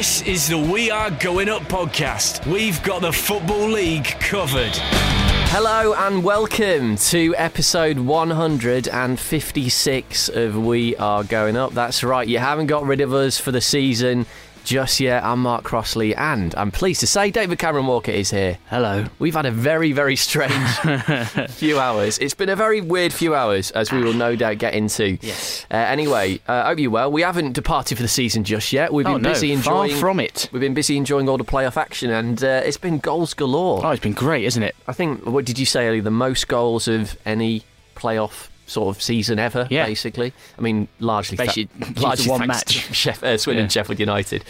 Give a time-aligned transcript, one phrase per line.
[0.00, 2.50] This is the We Are Going Up podcast.
[2.50, 4.72] We've got the Football League covered.
[5.52, 11.74] Hello and welcome to episode 156 of We Are Going Up.
[11.74, 14.24] That's right, you haven't got rid of us for the season
[14.70, 15.24] just yet.
[15.24, 18.56] I'm Mark Crossley and I'm pleased to say David Cameron Walker is here.
[18.68, 19.04] Hello.
[19.18, 20.52] We've had a very, very strange
[21.50, 22.18] few hours.
[22.18, 25.18] It's been a very weird few hours, as we will no doubt get into.
[25.22, 25.66] Yes.
[25.72, 27.10] Uh, anyway, uh, hope you well.
[27.10, 28.92] We haven't departed for the season just yet.
[28.92, 30.48] We've Oh, been no, busy far from it.
[30.52, 33.84] We've been busy enjoying all the playoff action, and uh, it's been goals galore.
[33.84, 34.76] Oh, it's been great, isn't it?
[34.86, 36.02] I think what did you say earlier?
[36.02, 37.64] The most goals of any
[37.96, 39.84] playoff sort of season ever, Yeah.
[39.86, 40.32] basically.
[40.56, 42.88] I mean, largely, Basically, to largely one match.
[42.92, 43.68] Sheff- uh, Swindon Yeah.
[43.68, 44.44] Sheffield United.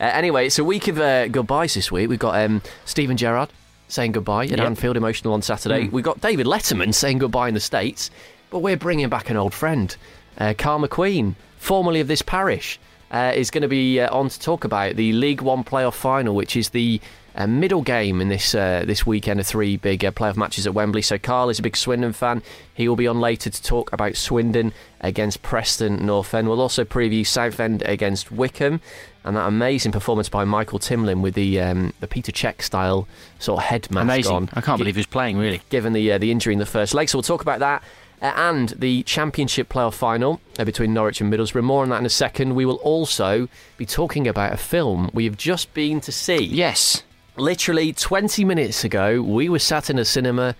[0.00, 2.08] Uh, anyway, it's a week of uh, goodbyes this week.
[2.08, 3.50] We've got um, Steven Gerrard
[3.88, 4.60] saying goodbye at Yep.
[4.60, 5.86] Anfield, emotional on Saturday.
[5.88, 5.92] Mm.
[5.92, 8.10] We've got David Letterman saying goodbye in the States,
[8.50, 9.94] but we're bringing back an old friend,
[10.38, 12.78] uh, Carl McQueen, formerly of this parish.
[13.10, 16.34] Uh, is going to be uh, on to talk about the League One playoff final,
[16.34, 17.00] which is the
[17.34, 20.74] uh, middle game in this uh, this weekend of three big uh, playoff matches at
[20.74, 21.02] Wembley.
[21.02, 22.42] So Carl is a big Swindon fan.
[22.74, 26.48] He will be on later to talk about Swindon against Preston North End.
[26.48, 28.80] We'll also preview Southend against Wycombe.
[29.26, 33.62] And that amazing performance by Michael Timlin with the um, the Peter Cech style sort
[33.62, 34.32] of head mask Amazing.
[34.34, 34.50] on.
[34.52, 35.62] I can't believe he's playing, really.
[35.70, 37.08] given the uh, the injury in the first leg.
[37.08, 37.82] So we'll talk about that.
[38.20, 41.64] Uh, and the Championship playoff final uh, between Norwich and Middlesbrough.
[41.64, 42.54] More on that in a second.
[42.54, 46.44] We will also be talking about a film we have just been to see.
[46.44, 47.02] Yes.
[47.36, 50.54] Literally 20 minutes ago, we were sat in a cinema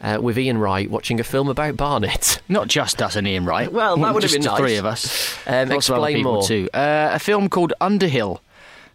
[0.00, 2.40] uh, with Ian Wright watching a film about Barnet.
[2.48, 3.72] Not just us and Ian Wright.
[3.72, 4.58] Well, that would have been nice.
[4.58, 5.36] three of us.
[5.46, 6.42] Um, explain more.
[6.42, 6.68] too.
[6.72, 8.40] Uh, a film called Underhill,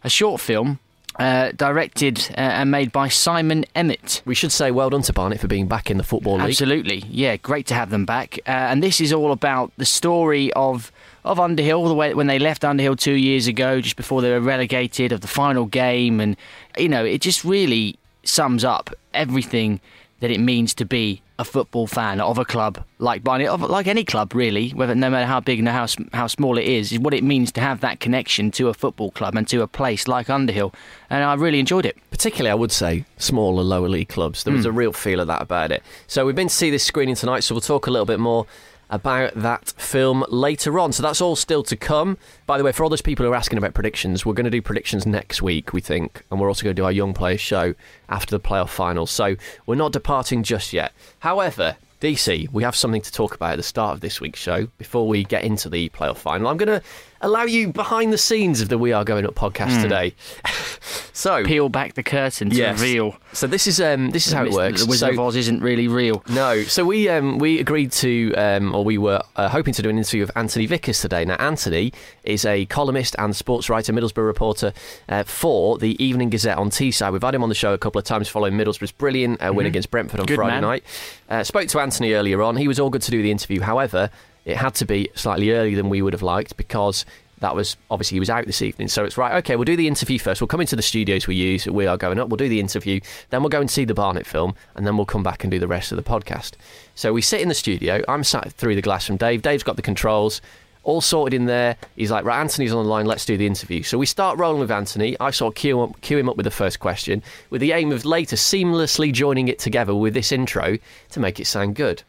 [0.03, 0.79] a short film
[1.19, 4.21] uh, directed uh, and made by Simon Emmett.
[4.25, 6.47] We should say well done to Barnet for being back in the Football League.
[6.49, 8.39] Absolutely, yeah, great to have them back.
[8.47, 10.91] Uh, and this is all about the story of
[11.23, 14.39] of Underhill, the way when they left Underhill two years ago, just before they were
[14.39, 16.37] relegated, of the final game, and
[16.77, 19.79] you know, it just really sums up everything
[20.19, 23.87] that it means to be a football fan of a club like Barnet, of, like
[23.87, 26.99] any club really, whether no matter how big and how how small it is, is
[26.99, 30.07] what it means to have that connection to a football club and to a place
[30.07, 30.73] like Underhill.
[31.09, 31.97] And I really enjoyed it.
[32.09, 34.43] particularly I would say smaller lower league clubs.
[34.45, 34.57] There Hmm.
[34.59, 35.83] was a real feel of that about it.
[36.07, 38.45] So we've been to see this screening tonight, so we'll talk a little bit more
[38.89, 40.91] about that film later on.
[40.91, 42.17] So that's all still to come.
[42.45, 44.51] By the way, for all those people who are asking about predictions, we're going to
[44.51, 47.41] do predictions next week, we think, and we're also going to do our young players
[47.41, 47.75] show
[48.09, 49.11] after the playoff finals.
[49.11, 49.35] So
[49.65, 50.93] we're not departing just yet.
[51.19, 54.67] However, DC, we have something to talk about at the start of this week's show
[54.77, 56.47] before we get into the playoff final.
[56.47, 56.85] I'm going to
[57.21, 60.13] allow you behind the scenes of the We Are Going Up podcast today.
[61.13, 62.79] so Peel back the curtain to Yes.
[62.79, 64.83] reveal So this is um, this is how it works.
[64.83, 66.23] The Wizard so, of Oz isn't really real.
[66.29, 69.89] no, so we um, we agreed to, um, or we were uh, hoping to do
[69.89, 71.25] an interview with Anthony Vickers today.
[71.25, 71.91] Now, Anthony
[72.23, 74.73] is a columnist and sports writer, Middlesbrough reporter
[75.09, 77.11] uh, for the Evening Gazette on Teesside.
[77.11, 79.65] We've had him on the show a couple of times following Middlesbrough's brilliant uh, win
[79.65, 80.31] against Brentford on Mm-hmm.
[80.33, 80.61] Good Friday man.
[80.61, 80.83] night.
[81.29, 82.55] Uh, spoke to Anthony earlier on.
[82.57, 83.61] He was all good to do the interview.
[83.61, 84.09] However,
[84.45, 87.05] it had to be slightly earlier than we would have liked because
[87.39, 88.87] that was obviously he was out this evening.
[88.87, 90.41] So it's right, okay, we'll do the interview first.
[90.41, 91.65] We'll come into the studios we use.
[91.67, 92.29] We are going up.
[92.29, 93.01] We'll do the interview.
[93.29, 94.55] Then we'll go and see the Barnet film.
[94.75, 96.53] And then we'll come back and do the rest of the podcast.
[96.95, 98.03] So we sit in the studio.
[98.07, 99.41] I'm sat through the glass from Dave.
[99.41, 100.41] Dave's got the controls.
[100.83, 101.77] All sorted in there.
[101.95, 103.05] He's like, right, Anthony's on the line.
[103.05, 103.83] Let's do the interview.
[103.83, 105.17] So we start rolling with Anthony.
[105.19, 107.91] I sort of cue, up, cue him up with the first question, with the aim
[107.91, 110.77] of later seamlessly joining it together with this intro
[111.09, 112.03] to make it sound good.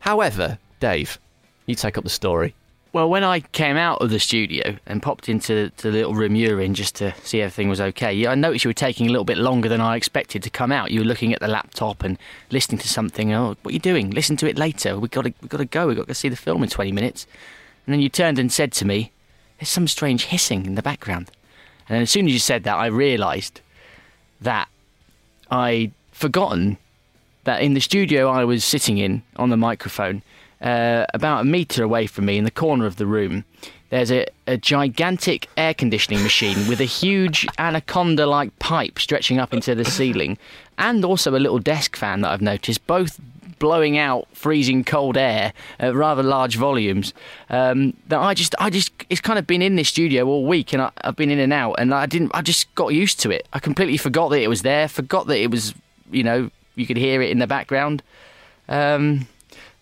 [0.00, 1.18] However, Dave,
[1.68, 2.54] you take up the story.
[2.94, 6.58] Well, when I came out of the studio and popped into the little room you're
[6.60, 9.36] in just to see everything was okay, I noticed you were taking a little bit
[9.36, 10.90] longer than I expected to come out.
[10.90, 12.18] You were looking at the laptop and
[12.50, 13.34] listening to something.
[13.34, 14.10] Oh, what are you doing?
[14.10, 14.98] Listen to it later.
[14.98, 15.86] We've got to, we got to go.
[15.86, 17.26] We've got to see the film in 20 minutes.
[17.86, 19.12] And then you turned and said to me,
[19.58, 21.30] "There's some strange hissing in the background."
[21.88, 23.60] And then as soon as you said that, I realised
[24.40, 24.68] that
[25.50, 26.78] I'd forgotten
[27.44, 30.22] that in the studio I was sitting in on the microphone,
[30.60, 33.44] uh, about a metre away from me in the corner of the room,
[33.90, 39.54] there's a, a gigantic air conditioning machine with a huge anaconda like pipe stretching up
[39.54, 40.36] into the ceiling,
[40.76, 43.18] and also a little desk fan that I've noticed, both
[43.58, 47.12] blowing out freezing cold air at rather large volumes.
[47.50, 50.72] Um, that I just, I just, it's kind of been in this studio all week,
[50.72, 53.30] and I, I've been in and out, and I didn't, I just got used to
[53.30, 53.48] it.
[53.52, 55.74] I completely forgot that it was there, forgot that it was,
[56.10, 58.02] you know, you could hear it in the background.
[58.68, 59.26] Um,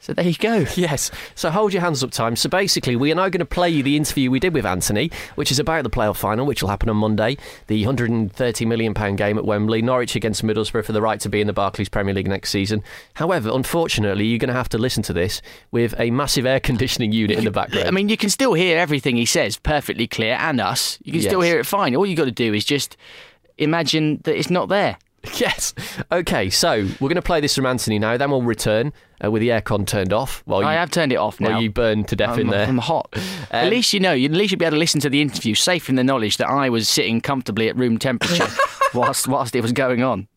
[0.06, 0.64] so there you go.
[0.76, 1.10] Yes.
[1.34, 2.36] So hold your hands up, time.
[2.36, 5.10] So basically, we are now going to play you the interview we did with Anthony,
[5.34, 7.36] which is about the playoff final, which will happen on Monday,
[7.66, 11.40] the 130 million pound game at Wembley, Norwich against Middlesbrough for the right to be
[11.40, 12.84] in the Barclays Premier League next season.
[13.14, 15.42] However, unfortunately, you're going to have to listen to this
[15.72, 17.88] with a massive air conditioning unit in the background.
[17.88, 20.98] I mean, you can still hear everything he says perfectly clear, and us.
[21.02, 21.96] You can still hear it fine.
[21.96, 22.96] All you've got to do is just
[23.58, 24.98] imagine that it's not there.
[25.36, 25.74] Yes.
[26.10, 28.16] Okay, so we're going to play this from Anthony now.
[28.16, 28.92] Then we'll return
[29.22, 31.50] uh, with the aircon turned off while you, I have turned it off now.
[31.50, 32.66] while you burn to death in I'm, there.
[32.66, 33.14] I'm hot.
[33.50, 34.12] at least you know.
[34.14, 36.48] At least you'll be able to listen to the interview safe in the knowledge that
[36.48, 38.48] I was sitting comfortably at room temperature
[38.94, 40.28] whilst whilst it was going on.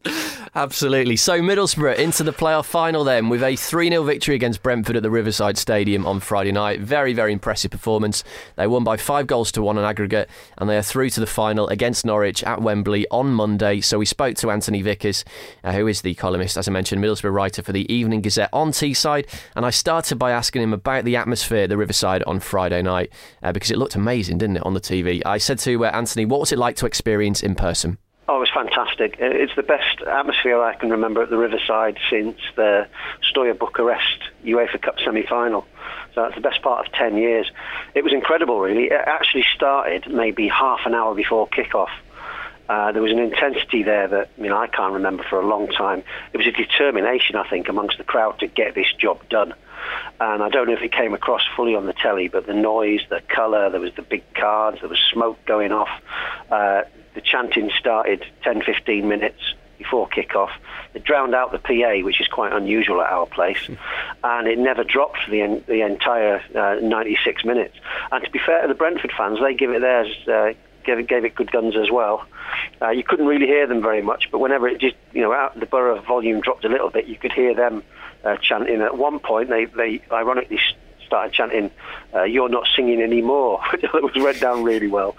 [0.56, 1.16] Absolutely.
[1.16, 5.04] So Middlesbrough into the playoff final then with a 3 0 victory against Brentford at
[5.04, 6.80] the Riverside Stadium on Friday night.
[6.80, 8.24] Very, very impressive performance.
[8.56, 11.28] They won by five goals to one on aggregate and they are through to the
[11.28, 13.80] final against Norwich at Wembley on Monday.
[13.82, 15.24] So we spoke to Anthony Vickers,
[15.64, 18.72] uh, who is the columnist, as I mentioned, Middlesbrough writer for the Evening Gazette on
[18.72, 19.28] Teesside.
[19.56, 23.12] And I started by asking him about the atmosphere at the Riverside on Friday night
[23.44, 25.22] uh, because it looked amazing, didn't it, on the TV?
[25.26, 28.00] I said to uh, Anthony, what was it like to experience in person?
[28.32, 29.16] Oh, it was fantastic.
[29.18, 32.88] It's the best atmosphere I can remember at the Riverside since the
[33.24, 35.66] Steaua Bucharest UEFA Cup semi-final.
[36.14, 37.50] So that's the best part of 10 years.
[37.96, 38.92] It was incredible, really.
[38.92, 41.90] It actually started maybe half an hour before kick-off.
[42.70, 45.68] Uh, there was an intensity there that you know I can't remember for a long
[45.68, 46.04] time.
[46.32, 49.56] It was a determination, I think, amongst the crowd to get this job done.
[50.22, 53.02] And I don't know if it came across fully on the telly, but the noise,
[53.10, 55.90] the colour, there was the big cards, there was smoke going off.
[56.52, 56.84] Uh,
[57.20, 60.52] the chanting started 10, 15 minutes before kick-off.
[60.94, 63.70] It drowned out the PA, which is quite unusual at our place,
[64.24, 67.76] and it never dropped for the, en- the entire uh, 96 minutes.
[68.12, 70.54] And to be fair to the Brentford fans, they give it theirs, uh,
[70.86, 72.26] gave, it, gave it good guns as well.
[72.82, 75.60] Uh, you couldn't really hear them very much, but whenever it just, you know, out
[75.60, 77.84] the borough volume dropped a little bit, you could hear them
[78.24, 78.82] uh, chanting.
[78.82, 80.60] At one point, they, they ironically
[81.10, 81.72] started chanting,
[82.14, 85.16] uh, "You're not singing anymore," which was read down really well.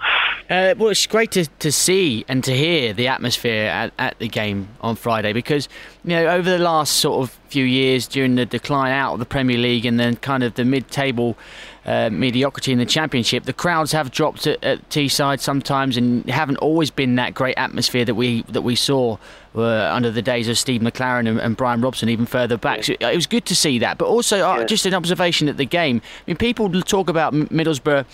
[0.49, 4.27] Uh, well, it's great to, to see and to hear the atmosphere at, at the
[4.27, 5.69] game on Friday because,
[6.03, 9.25] you know, over the last sort of few years during the decline out of the
[9.25, 11.37] Premier League and then kind of the mid table
[11.85, 16.57] uh, mediocrity in the Championship, the crowds have dropped at, at Teesside sometimes and haven't
[16.57, 19.17] always been that great atmosphere that we that we saw
[19.55, 22.83] uh, under the days of Steve McClaren and, and Brian Robson even further back.
[22.83, 23.97] So it was good to see that.
[23.97, 26.01] But also, uh, just an observation at the game.
[26.03, 28.05] I mean, people talk about Middlesbrough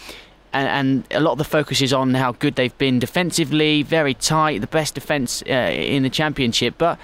[0.53, 4.13] and, and a lot of the focus is on how good they've been defensively, very
[4.13, 6.75] tight, the best defence uh, in the championship.
[6.77, 6.99] But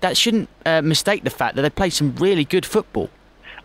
[0.00, 3.10] that shouldn't uh, mistake the fact that they played some really good football.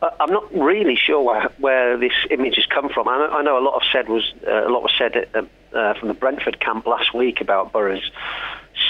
[0.01, 3.07] Uh, I'm not really sure where, where this image has come from.
[3.07, 5.43] I know, I know a lot of said was uh, a lot was said uh,
[5.77, 8.09] uh, from the Brentford camp last week about Borough's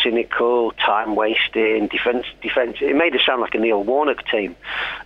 [0.04, 2.26] cynical, time wasting, defence.
[2.42, 2.78] Defence.
[2.82, 4.56] It made it sound like a Neil Warnock team,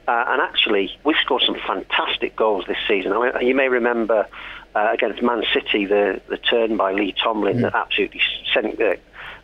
[0.08, 3.14] uh, and actually we've scored some fantastic goals this season.
[3.14, 4.28] I mean, you may remember
[4.76, 8.22] uh, against Man City the the turn by Lee Tomlin that absolutely
[8.54, 8.80] sent.
[8.80, 8.96] Uh,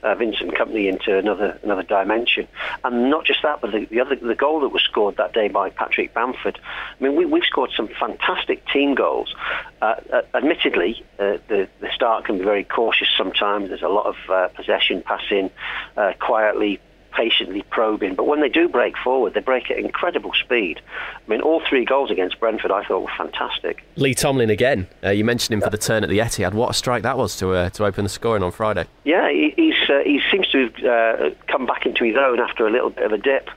[0.03, 2.47] uh, Vincent Kompany into another another dimension,
[2.83, 5.47] and not just that, but the, the other the goal that was scored that day
[5.47, 6.59] by Patrick Bamford.
[6.99, 9.33] I mean, we, we've scored some fantastic team goals.
[9.81, 13.69] Uh, uh, admittedly, uh, the the start can be very cautious sometimes.
[13.69, 15.49] There's a lot of uh, possession, passing,
[15.97, 16.79] uh, quietly,
[17.15, 18.15] patiently probing.
[18.15, 20.81] But when they do break forward, they break at incredible speed.
[20.97, 23.83] I mean, all three goals against Brentford, I thought were fantastic.
[23.95, 24.87] Lee Tomlin again.
[25.03, 26.53] Uh, you mentioned him for the turn at the Etihad.
[26.53, 28.85] What a strike that was to uh, to open the scoring on Friday.
[29.03, 32.67] Yeah, he, he's uh, he seems to have uh, come back into his own after
[32.67, 33.49] a little bit of a dip,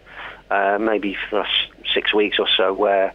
[0.50, 2.72] uh, maybe for the last six weeks or so.
[2.72, 3.14] Where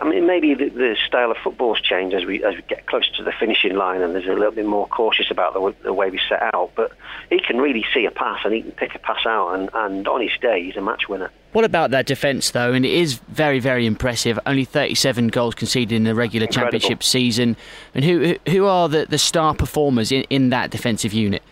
[0.00, 3.10] I mean, maybe the, the style of football's changed as we as we get closer
[3.16, 5.92] to the finishing line, and there's a little bit more cautious about the, w- the
[5.92, 6.70] way we set out.
[6.74, 6.92] But
[7.30, 10.06] he can really see a pass, and he can pick a pass out, and, and
[10.08, 11.30] on his day, he's a match winner.
[11.52, 12.72] What about that defence, though?
[12.72, 14.38] And it is very, very impressive.
[14.44, 16.72] Only 37 goals conceded in the regular Incredible.
[16.78, 17.56] championship season.
[17.94, 21.42] And who who- who are the, the star performers in, in that defensive unit?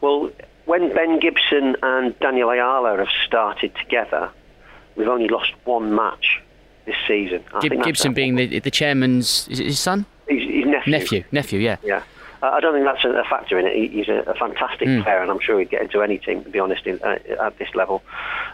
[0.00, 0.30] Well,
[0.66, 4.30] when Ben Gibson and Daniel Ayala have started together,
[4.96, 6.40] we've only lost one match
[6.86, 7.42] this season.
[7.54, 10.90] I Gib- Gibson being the the chairman's is it his son, his, his nephew.
[10.92, 11.76] nephew, nephew, yeah.
[11.82, 12.02] Yeah.
[12.42, 13.74] I don't think that's a, factor in it.
[13.74, 15.00] He, he's a, a fantastic Hmm.
[15.00, 17.58] player, and I'm sure he'd get into any team, to be honest, in, uh, at
[17.58, 18.02] this level.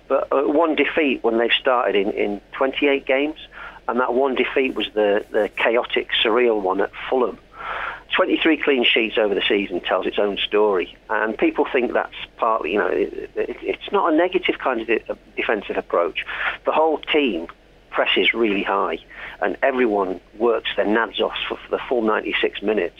[0.07, 3.39] But uh, one defeat when they've started in, in 28 games,
[3.89, 7.37] and that one defeat was the, the chaotic, surreal one at Fulham.
[8.15, 12.73] 23 clean sheets over the season tells its own story, and people think that's partly,
[12.73, 16.25] you know, it, it, it's not a negative kind of de- defensive approach.
[16.65, 17.49] The whole team
[17.91, 18.99] presses really high,
[19.41, 22.99] and everyone works their nads off for, the full 96 minutes.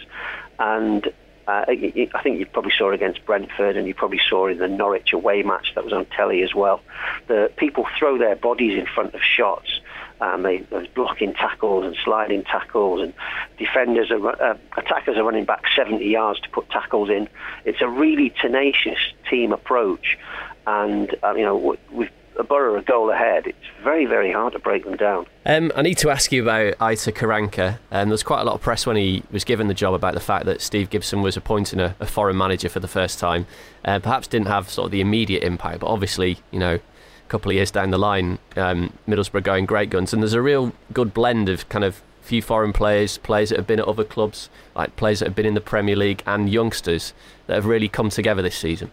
[0.59, 1.13] And
[1.51, 5.13] uh, I think you probably saw against Brentford, and you probably saw in the Norwich
[5.13, 6.81] away match that was on telly as well.
[7.27, 9.81] The people throw their bodies in front of shots.
[10.21, 13.15] Um, they, there's blocking tackles and sliding tackles, and
[13.59, 17.29] defenders are uh, attackers are running back 70 yards to put tackles in.
[17.65, 20.19] It's a really tenacious team approach,
[20.67, 22.11] and uh, you know we've
[22.45, 25.27] Borough a goal ahead, it's very, very hard to break them down.
[25.47, 27.79] Um, I need to ask you about Aitor Karanka.
[27.91, 30.15] Um, there was quite a lot of press when he was given the job about
[30.15, 33.47] the fact that Steve Gibson was appointing a, a foreign manager for the first time.
[33.85, 37.51] Uh, perhaps didn't have sort of the immediate impact, but obviously, you know, a couple
[37.51, 41.15] of years down the line, um, Middlesbrough going great guns, and there's a real good
[41.15, 44.95] blend of kind of few foreign players, players that have been at other clubs, like
[44.97, 47.13] players that have been in the Premier League, and youngsters
[47.47, 48.93] that have really come together this season.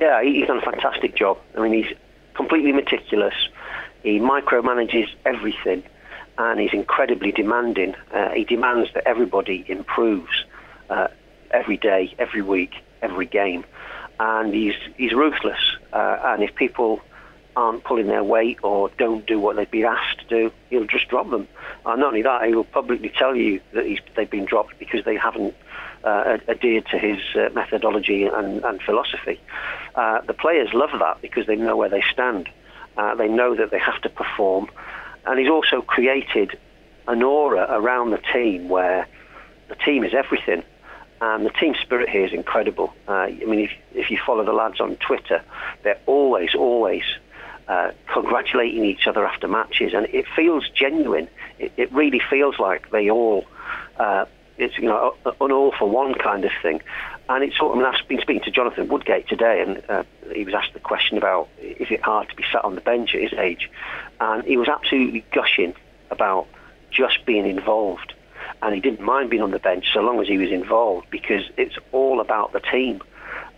[0.00, 1.38] Yeah, he's done a fantastic job.
[1.56, 1.96] I mean, he's
[2.38, 3.34] completely meticulous.
[4.04, 5.82] He micromanages everything,
[6.38, 7.96] and he's incredibly demanding.
[8.14, 10.44] Uh, he demands that everybody improves
[10.88, 11.08] uh,
[11.50, 13.64] every day, every week, every game,
[14.20, 15.58] and he's he's ruthless.
[15.92, 17.00] Uh, and if people
[17.56, 21.08] aren't pulling their weight or don't do what they've been asked to do, he'll just
[21.08, 21.48] drop them.
[21.84, 25.16] And not only that, he will publicly tell you that they've been dropped because they
[25.16, 25.56] haven't
[26.04, 29.40] uh, adhered to his uh, methodology and, and philosophy.
[29.94, 32.48] Uh, the players love that because they know where they stand.
[32.96, 34.68] Uh, they know that they have to perform.
[35.26, 36.58] And he's also created
[37.06, 39.06] an aura around the team where
[39.68, 40.62] the team is everything.
[41.20, 42.94] And the team spirit here is incredible.
[43.08, 45.42] Uh, I mean, if, if you follow the lads on Twitter,
[45.82, 47.02] they're always, always
[47.66, 51.28] uh, congratulating each other after matches, and it feels genuine.
[51.58, 53.44] It, it really feels like they all
[53.98, 54.24] uh,
[54.58, 56.82] it's you know an all for one kind of thing.
[57.28, 60.04] And it's sort of, I mean, I've been speaking to Jonathan Woodgate today, and uh,
[60.32, 63.14] he was asked the question about is it hard to be sat on the bench
[63.14, 63.70] at his age,
[64.20, 65.74] and he was absolutely gushing
[66.10, 66.46] about
[66.90, 68.14] just being involved,
[68.62, 71.42] and he didn't mind being on the bench so long as he was involved because
[71.56, 73.02] it's all about the team,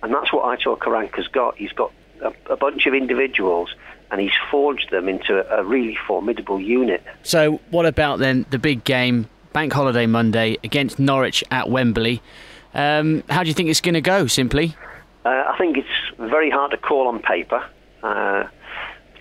[0.03, 1.57] and that's what Aitor Karanka's got.
[1.57, 3.75] He's got a, a bunch of individuals
[4.11, 7.03] and he's forged them into a really formidable unit.
[7.23, 12.23] So, what about then the big game bank holiday Monday against Norwich at Wembley.
[12.75, 14.77] Um, how do you think it's going to go, simply?
[15.25, 17.65] Uh, I think it's very hard to call on paper.
[18.03, 18.45] Uh,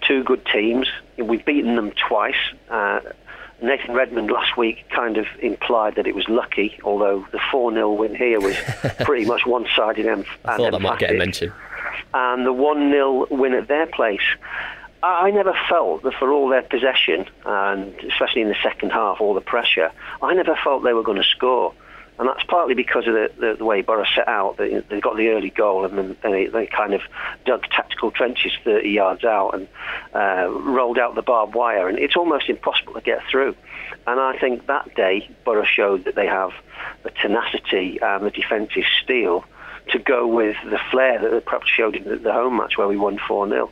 [0.07, 0.88] two good teams.
[1.17, 2.36] We've beaten them twice.
[2.69, 3.01] Uh,
[3.62, 7.91] Nathan Redmond last week kind of implied that it was lucky, although the 4 0
[7.93, 8.55] win here was
[9.01, 11.51] pretty much one sided and, I thought that might get a mention.
[12.13, 14.21] And the 1 0 win at their place
[15.01, 19.34] I never felt that for all their possession, and especially in the second half, all
[19.34, 19.91] the pressure,
[20.22, 21.74] I never felt they were going to score.
[22.20, 24.58] And that's partly because of the, the, the way Borough set out.
[24.58, 27.01] They, they got the early goal and then they, they kind of
[27.46, 29.70] dug tactical trenches 30 yards out and
[30.13, 31.88] uh, rolled out the barbed wire.
[31.88, 33.56] And it's almost impossible to get through.
[34.06, 36.51] And I think that day, Borough showed that they have
[37.03, 39.46] the tenacity and the defensive steel
[39.91, 42.98] to go with the flair that they perhaps showed in the, home match where we
[42.98, 43.72] won 4 0.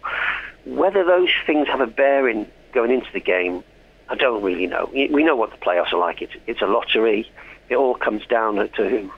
[0.67, 3.63] Whether those things have a bearing going into the game,
[4.09, 4.89] I don't really know.
[4.91, 6.21] We know what the playoffs are like.
[6.21, 7.29] It's, it's a lottery.
[7.69, 9.12] It all comes down to who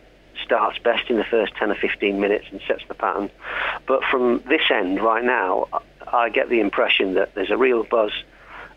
[0.44, 3.30] starts best in the first 10 or 15 minutes and sets the pattern.
[3.88, 5.68] But from this end, right now,
[6.08, 8.12] I get the impression that there's a real buzz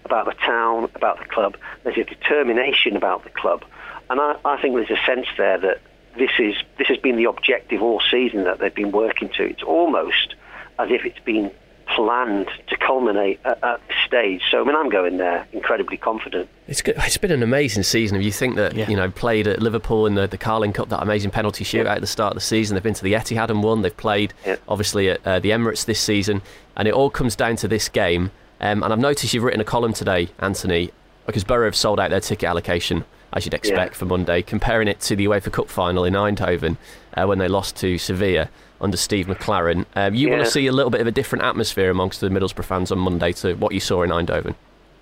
[0.05, 1.57] about the town, about the club.
[1.85, 3.65] There's a determination about the club.
[4.11, 5.81] And I, I think there's a sense there that
[6.19, 9.45] this is this has been the objective all season that they've been working to.
[9.45, 10.35] It's almost
[10.79, 11.51] as if it's been
[11.95, 14.43] planned to culminate at, at this stage.
[14.51, 16.49] So I mean, I'm going there incredibly confident.
[16.69, 16.95] It's good.
[16.99, 18.17] It's been an amazing season.
[18.17, 18.89] If you think that yeah.
[18.89, 21.95] you know played at Liverpool in the, the Carling Cup, that amazing penalty shootout yeah.
[21.95, 22.75] at the start of the season.
[22.75, 23.83] They've been to the Etihad and won.
[23.83, 24.57] They've played yeah.
[24.69, 26.43] obviously at uh, the Emirates this season,
[26.77, 28.31] and it all comes down to this game.
[28.61, 30.93] Um, and I've noticed you've written a column today, Anthony,
[31.27, 35.01] because Borough have sold out their ticket allocation as you'd expect for Monday, comparing it
[35.01, 36.77] to the UEFA Cup final in Eindhoven
[37.15, 38.51] uh, when they lost to Sevilla
[38.83, 39.87] under Steve McClaren.
[39.95, 40.35] Um, you yeah.
[40.35, 42.99] want to see a little bit of a different atmosphere amongst the Middlesbrough fans on
[42.99, 44.55] Monday to what you saw in Eindhoven?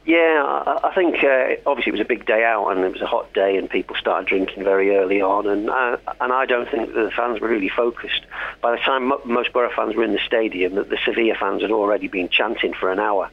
[0.06, 3.06] Yeah, I, think uh, obviously it was a big day out and it was a
[3.06, 6.94] hot day and people started drinking very early on and uh, and I don't think
[6.94, 8.22] the fans were really focused.
[8.62, 11.70] By the time most Borough fans were in the stadium, that the Sevilla fans had
[11.70, 13.30] already been chanting for an hour,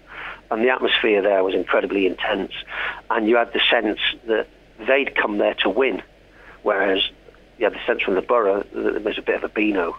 [0.51, 2.51] and the atmosphere there was incredibly intense,
[3.09, 4.47] and you had the sense that
[4.85, 6.03] they'd come there to win,
[6.63, 7.09] whereas
[7.57, 9.97] you had the sense from the Borough that there was a bit of a beano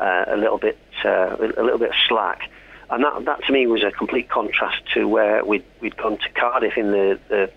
[0.00, 2.50] uh, a little bit uh, a little bit of slack.
[2.90, 6.28] And that, that to me was a complete contrast to where we'd, we'd gone to
[6.30, 7.50] Cardiff in the, the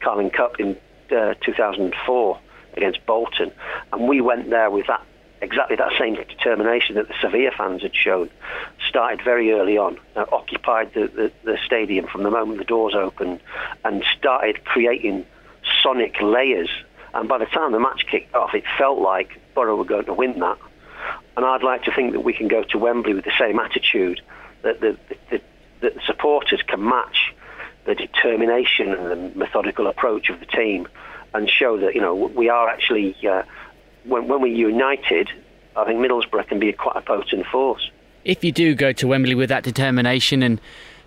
[0.00, 0.76] Carling Cup in
[1.12, 2.40] uh, 2004
[2.74, 3.52] against Bolton,
[3.92, 5.04] and we went there with that
[5.42, 8.28] exactly that same determination that the Sevilla fans had shown.
[8.88, 12.94] Started very early on, uh, occupied the, the, the stadium from the moment the doors
[12.94, 13.40] opened,
[13.84, 15.24] and started creating
[15.82, 16.68] sonic layers.
[17.14, 20.14] And by the time the match kicked off, it felt like Borough were going to
[20.14, 20.58] win that.
[21.36, 24.20] And I'd like to think that we can go to Wembley with the same attitude,
[24.62, 24.98] that the,
[25.30, 25.40] the,
[25.80, 27.34] the, supporters can match
[27.86, 30.86] the determination and the methodical approach of the team
[31.32, 33.42] and show that, you know, we are actually, uh,
[34.04, 35.30] when, when we're united,
[35.76, 37.90] I think Middlesbrough can be quite a potent force.
[38.24, 40.60] If you do go to Wembley with that determination and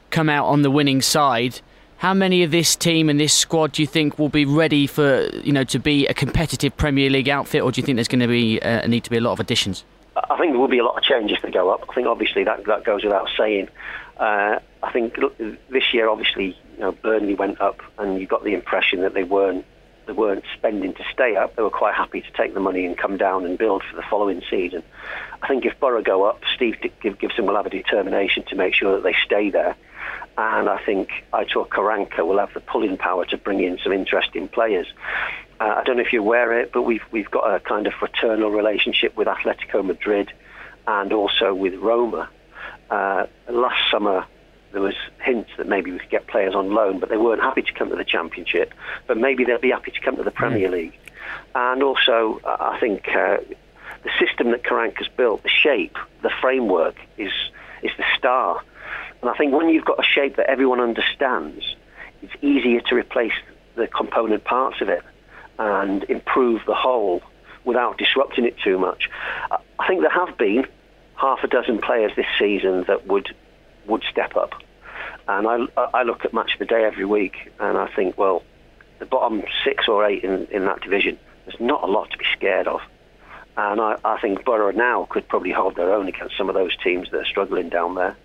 [0.10, 1.62] come out on the winning side,
[2.04, 5.30] how many of this team and this squad do you think will be ready for
[5.42, 8.20] you know to be a competitive Premier League outfit, or do you think there's going
[8.20, 9.86] to be uh, need to be a lot of additions?
[10.18, 11.86] I think there will be a lot of changes to go up.
[11.90, 13.70] I think obviously that that goes without saying.
[14.18, 15.16] Uh, I think
[15.70, 19.24] this year, obviously, you know, Burnley went up, and you got the impression that they
[19.24, 19.66] weren't
[20.06, 21.56] they weren't spending to stay up.
[21.56, 24.04] They were quite happy to take the money and come down and build for the
[24.10, 24.84] following season.
[25.42, 28.96] I think if Borough go up, Steve Gibson will have a determination to make sure
[28.96, 29.78] that they stay there.
[30.38, 34.48] And I think Aitor Karanka will have the pulling power to bring in some interesting
[34.48, 34.88] players.
[35.60, 37.86] Uh, I don't know if you're aware of it, but we've, we've got a kind
[37.86, 40.34] of fraternal relationship with Atletico Madrid
[40.88, 42.30] and also with Roma.
[42.90, 44.26] Uh, last summer,
[44.72, 47.62] there was hints that maybe we could get players on loan, but they weren't happy
[47.62, 48.74] to come to the Championship.
[49.08, 50.74] But maybe they'll be happy to come to the Premier mm.
[50.74, 51.00] League.
[51.56, 53.38] And also, I think uh,
[54.04, 57.32] the system that Karanka's built, the shape, the framework, is
[57.82, 58.62] is the star.
[59.24, 61.78] And I think when you've got a shape that everyone understands,
[62.22, 63.32] it's easier to replace
[63.76, 65.02] the component parts of it
[65.58, 67.22] and improve the whole
[67.64, 69.10] without disrupting it too much.
[69.80, 70.68] I think there have been
[71.16, 73.34] half a dozen players this season that would
[73.88, 74.56] would step up.
[75.30, 78.44] And I, I look at match of the day every week, and I think, well,
[79.00, 82.26] the bottom six or eight in, in that division, there's not a lot to be
[82.36, 82.82] scared of.
[83.56, 86.76] And I, I think Borough now could probably hold their own against some of those
[86.84, 88.18] teams that are struggling down there.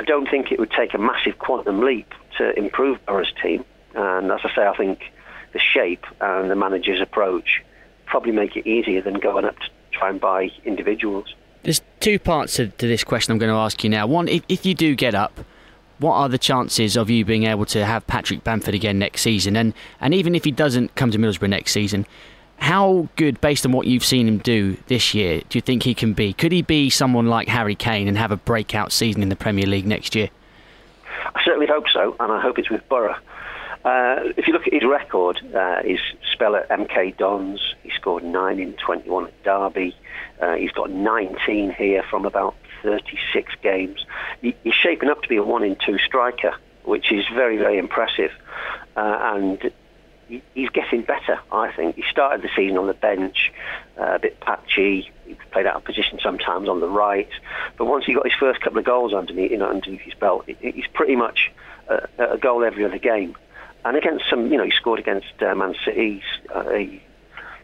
[0.00, 3.66] I don't think it would take a massive quantum leap to improve Borough's team.
[3.94, 5.12] And as I say, I think
[5.52, 7.62] the shape and the manager's approach
[8.06, 11.34] probably make it easier than going up to try and buy individuals.
[11.64, 14.06] There's two parts to, to this question I'm going to ask you now.
[14.06, 15.38] One, if, if you do get up,
[15.98, 19.54] what are the chances of you being able to have Patrick Bamford again next season?
[19.54, 22.06] And and even if he doesn't come to Middlesbrough next season,
[22.60, 25.94] how good, based on what you've seen him do this year, do you think he
[25.94, 26.32] can be?
[26.32, 29.66] Could he be someone like Harry Kane and have a breakout season in the Premier
[29.66, 30.28] League next year?
[31.34, 33.16] I certainly hope so, and I hope it's with Borough.
[33.84, 36.00] Uh, if you look at his record, uh, his
[36.32, 39.96] spell at MK Dons, he scored 9 in 21 at Derby.
[40.40, 44.04] Uh, he's got 19 here from about 36 games.
[44.42, 47.78] He, he's shaping up to be a 1 in 2 striker, which is very, very
[47.78, 48.32] impressive.
[48.96, 49.72] Uh, and
[50.54, 51.96] he's getting better, I think.
[51.96, 53.52] He started the season on the bench,
[53.98, 55.10] uh, a bit patchy.
[55.26, 57.30] He played out of position sometimes on the right.
[57.76, 60.44] But once he got his first couple of goals underneath, you know, underneath his belt,
[60.46, 61.50] he's pretty much
[61.88, 63.36] a, a goal every other game
[63.84, 66.22] and against some, you know, he scored against uh, Man City,
[66.54, 67.02] uh, he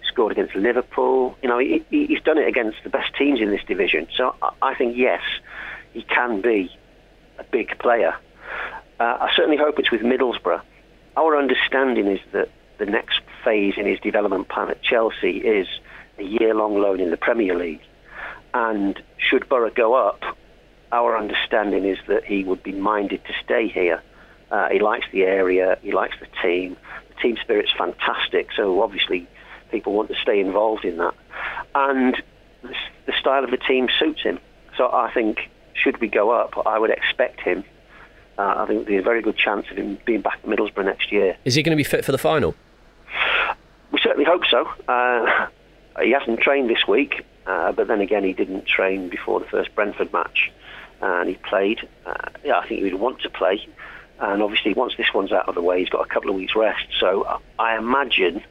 [0.09, 1.37] scored against Liverpool.
[1.43, 4.09] You know, he, he's done it against the best teams in this division.
[4.17, 5.23] So I think yes,
[5.93, 6.75] he can be
[7.39, 8.17] a big player.
[8.99, 10.63] Uh, I certainly hope it's with Middlesbrough.
[11.17, 15.67] Our understanding is that the next phase in his development plan at Chelsea is
[16.19, 17.83] a year-long loan in the Premier League,
[18.55, 20.23] and should Borough go up,
[20.93, 24.03] our understanding is that he would be minded to stay here
[24.51, 25.79] uh, he likes the area.
[25.83, 26.77] He likes the team.
[27.09, 28.49] The team spirit's fantastic.
[28.55, 29.27] So obviously,
[29.71, 31.15] people want to stay involved in that,
[31.75, 32.23] and
[32.63, 32.75] the,
[33.07, 34.39] the style of the team suits him.
[34.77, 37.65] So I think, should we go up, I would expect him.
[38.39, 41.11] Uh, I think there's a very good chance of him being back at Middlesbrough next
[41.11, 41.37] year.
[41.45, 42.55] Is he going to be fit for the final?
[43.93, 44.69] We certainly hope so.
[44.89, 45.47] Uh,
[46.03, 49.75] he hasn't trained this week, uh, but then again, he didn't train before the first
[49.75, 50.53] Brentford match,
[51.01, 51.89] and he played.
[52.05, 53.67] Uh, yeah, I think he would want to play.
[54.19, 56.55] And obviously, once this one's out of the way, he's got a couple of weeks
[56.57, 56.87] rest.
[56.99, 58.43] So I imagine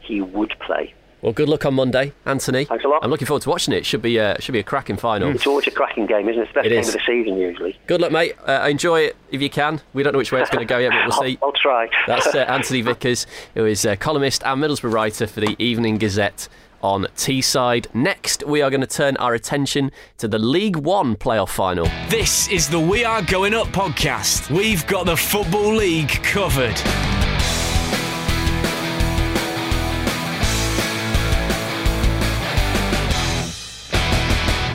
[0.00, 0.94] he would play.
[1.24, 2.66] Well, good luck on Monday, Anthony.
[2.66, 3.02] Thanks a lot.
[3.02, 3.86] I'm looking forward to watching it.
[3.86, 5.30] Should be a, should be a cracking final.
[5.30, 6.44] It's always a cracking game, isn't it?
[6.44, 6.88] It's the best it game is.
[6.88, 7.80] of the season usually.
[7.86, 8.34] Good luck, mate.
[8.46, 9.80] Uh, enjoy it if you can.
[9.94, 11.38] We don't know which way it's going to go yet, but we'll see.
[11.40, 11.88] I'll, I'll try.
[12.06, 16.46] That's uh, Anthony Vickers, who is a columnist and Middlesbrough writer for the Evening Gazette
[16.82, 17.86] on Teesside.
[17.94, 21.86] Next, we are going to turn our attention to the League One playoff final.
[22.10, 24.50] This is the We Are Going Up podcast.
[24.54, 26.78] We've got the Football League covered.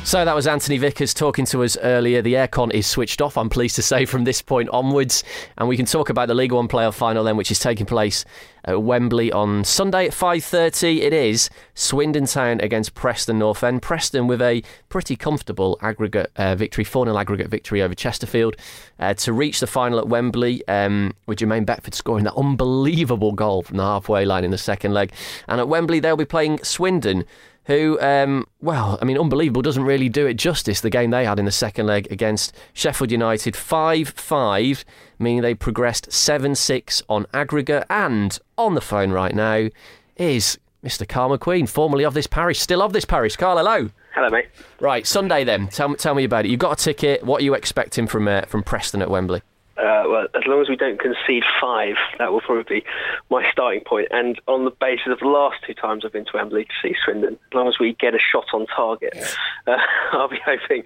[0.10, 2.24] So that was Anthony Vickers talking to us earlier.
[2.24, 5.24] The aircon is switched off, I'm pleased to say, from this point onwards.
[5.56, 8.26] And we can talk about the League One playoff final then, which is taking place
[8.66, 11.02] at Wembley on Sunday at 5.30.
[11.02, 13.84] It is Swindon Town against Preston North End.
[13.84, 18.56] Preston with a pretty comfortable aggregate uh, victory, 4-0 aggregate victory over Chesterfield
[19.00, 23.62] uh, to reach the final at Wembley um, with Jermaine Beckford scoring that unbelievable goal
[23.62, 25.12] from the halfway line in the second leg.
[25.48, 27.26] And at Wembley, they'll be playing Swindon
[27.70, 30.82] who, um, well, I mean, unbelievable doesn't really do it justice.
[30.82, 34.86] The game they had in the second leg against Sheffield United, 5 5,
[35.20, 37.86] meaning they progressed 7 6 on aggregate.
[37.88, 39.70] And on the phone right now
[40.16, 41.08] is Mr.
[41.08, 43.36] Carl McQueen, formerly of this parish, still of this parish.
[43.36, 43.92] Carl, hello.
[44.16, 44.48] Hello, mate.
[44.80, 45.68] Right, Sunday then.
[45.68, 46.50] Tell, tell me about it.
[46.50, 47.24] You've got a ticket.
[47.24, 49.44] What are you expecting from, uh, from Preston at Wembley?
[49.80, 52.86] Uh, well, as long as we don't concede five, that will probably be
[53.30, 54.08] my starting point.
[54.12, 56.96] And on the basis of the last two times I've been to Wembley to see
[57.06, 59.14] Swindon, as long as we get a shot on target,
[59.68, 59.78] uh,
[60.12, 60.84] I'll be hoping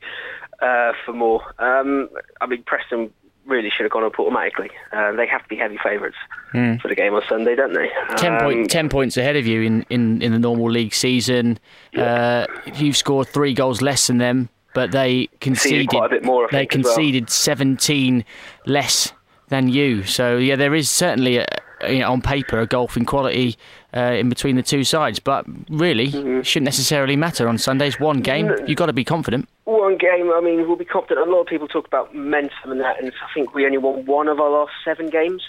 [0.61, 1.41] uh, for more.
[1.59, 3.11] Um, I mean, Preston
[3.45, 4.69] really should have gone up automatically.
[4.91, 6.15] Uh, they have to be heavy favourites
[6.53, 6.79] mm.
[6.79, 7.89] for the game on Sunday, don't they?
[8.15, 11.59] Ten, um, point, ten points ahead of you in, in, in the normal league season.
[11.93, 12.47] Yeah.
[12.47, 16.47] Uh, you've scored three goals less than them but they conceded quite a bit more.
[16.51, 17.29] they conceded well.
[17.29, 18.25] 17
[18.65, 19.13] less
[19.49, 20.03] than you.
[20.03, 21.45] So yeah, there is certainly a,
[21.87, 23.57] you know, on paper a golfing quality
[23.95, 26.41] uh, in between the two sides, but really mm-hmm.
[26.41, 27.99] shouldn't necessarily matter on Sundays.
[27.99, 29.47] One game, you've got to be confident.
[29.65, 31.27] One game, I mean, we'll be confident.
[31.27, 34.05] A lot of people talk about momentum and that, and I think we only won
[34.05, 35.45] one of our last seven games.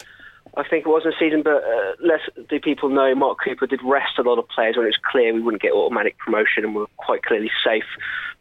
[0.56, 3.66] I think it was in the season, but uh, less do people know Mark Cooper
[3.66, 6.64] did rest a lot of players when it was clear we wouldn't get automatic promotion
[6.64, 7.84] and we are quite clearly safe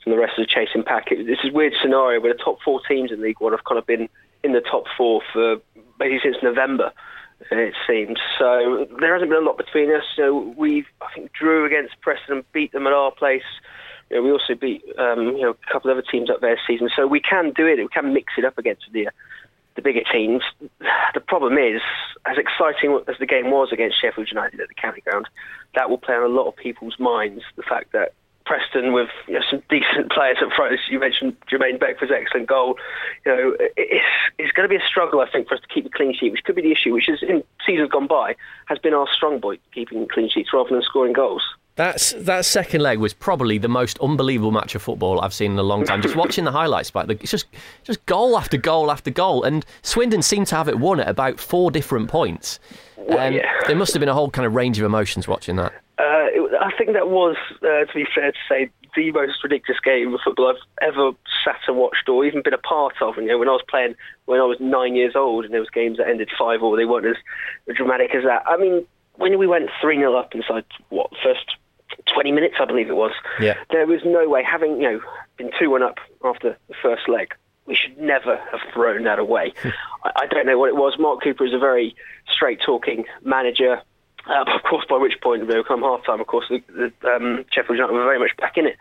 [0.04, 1.12] from the rest of the chasing pack.
[1.12, 3.64] It, this is a weird scenario where the top four teams in League One have
[3.64, 4.10] kind of been
[4.44, 5.58] in the top four for
[5.98, 6.92] basically since November.
[7.52, 8.88] It seems so.
[9.00, 10.04] There hasn't been a lot between us.
[10.16, 13.44] So we, I think, drew against Preston and beat them at our place.
[14.10, 16.56] You know, we also beat um, you know a couple of other teams up there
[16.56, 17.80] this season, so we can do it.
[17.80, 19.10] We can mix it up against the
[19.76, 20.44] the bigger teams.
[21.14, 21.82] The problem is,
[22.26, 25.28] as exciting as the game was against Sheffield United at the County Ground,
[25.76, 27.44] that will play on a lot of people's minds.
[27.56, 28.14] The fact that
[28.46, 30.80] Preston with you know, some decent players up front.
[30.90, 32.78] You mentioned Jermaine Beckford's excellent goal.
[33.26, 34.06] You know, it's
[34.38, 36.32] it's going to be a struggle, I think, for us to keep a clean sheet,
[36.32, 39.40] which could be the issue, which is in seasons gone by has been our strong
[39.40, 41.44] point, keeping clean sheets rather than scoring goals.
[41.76, 45.58] That's that second leg was probably the most unbelievable match of football I've seen in
[45.58, 46.04] a long time.
[46.04, 47.48] just watching the highlights back, it's just
[47.84, 51.40] just goal after goal after goal, and Swindon seemed to have it won at about
[51.40, 52.60] four different points.
[52.98, 53.52] Well, um, yeah.
[53.66, 55.74] There must have been a whole kind of range of emotions watching that.
[56.00, 59.80] Uh, it, I think that was, uh, to be fair to say, the most ridiculous
[59.80, 61.12] game of football I've ever
[61.44, 63.18] sat and watched or even been a part of.
[63.18, 65.60] And, you know, when I was playing when I was nine years old, and there
[65.60, 67.18] was games that ended five or they weren't as
[67.76, 68.44] dramatic as that.
[68.48, 71.58] I mean, when we went three 0 up inside what first
[72.14, 73.12] 20 minutes, I believe it was.
[73.40, 73.56] Yeah.
[73.72, 75.02] There was no way, having you know
[75.38, 77.34] been two one up after the first leg,
[77.66, 79.54] we should never have thrown that away.
[80.04, 80.96] I, I don't know what it was.
[81.00, 81.96] Mark Cooper is a very
[82.32, 83.82] straight talking manager.
[84.26, 87.10] Uh, of course, by which point, you know, come half time, of course, the, the
[87.10, 88.78] um, Sheffield United were very much back in it.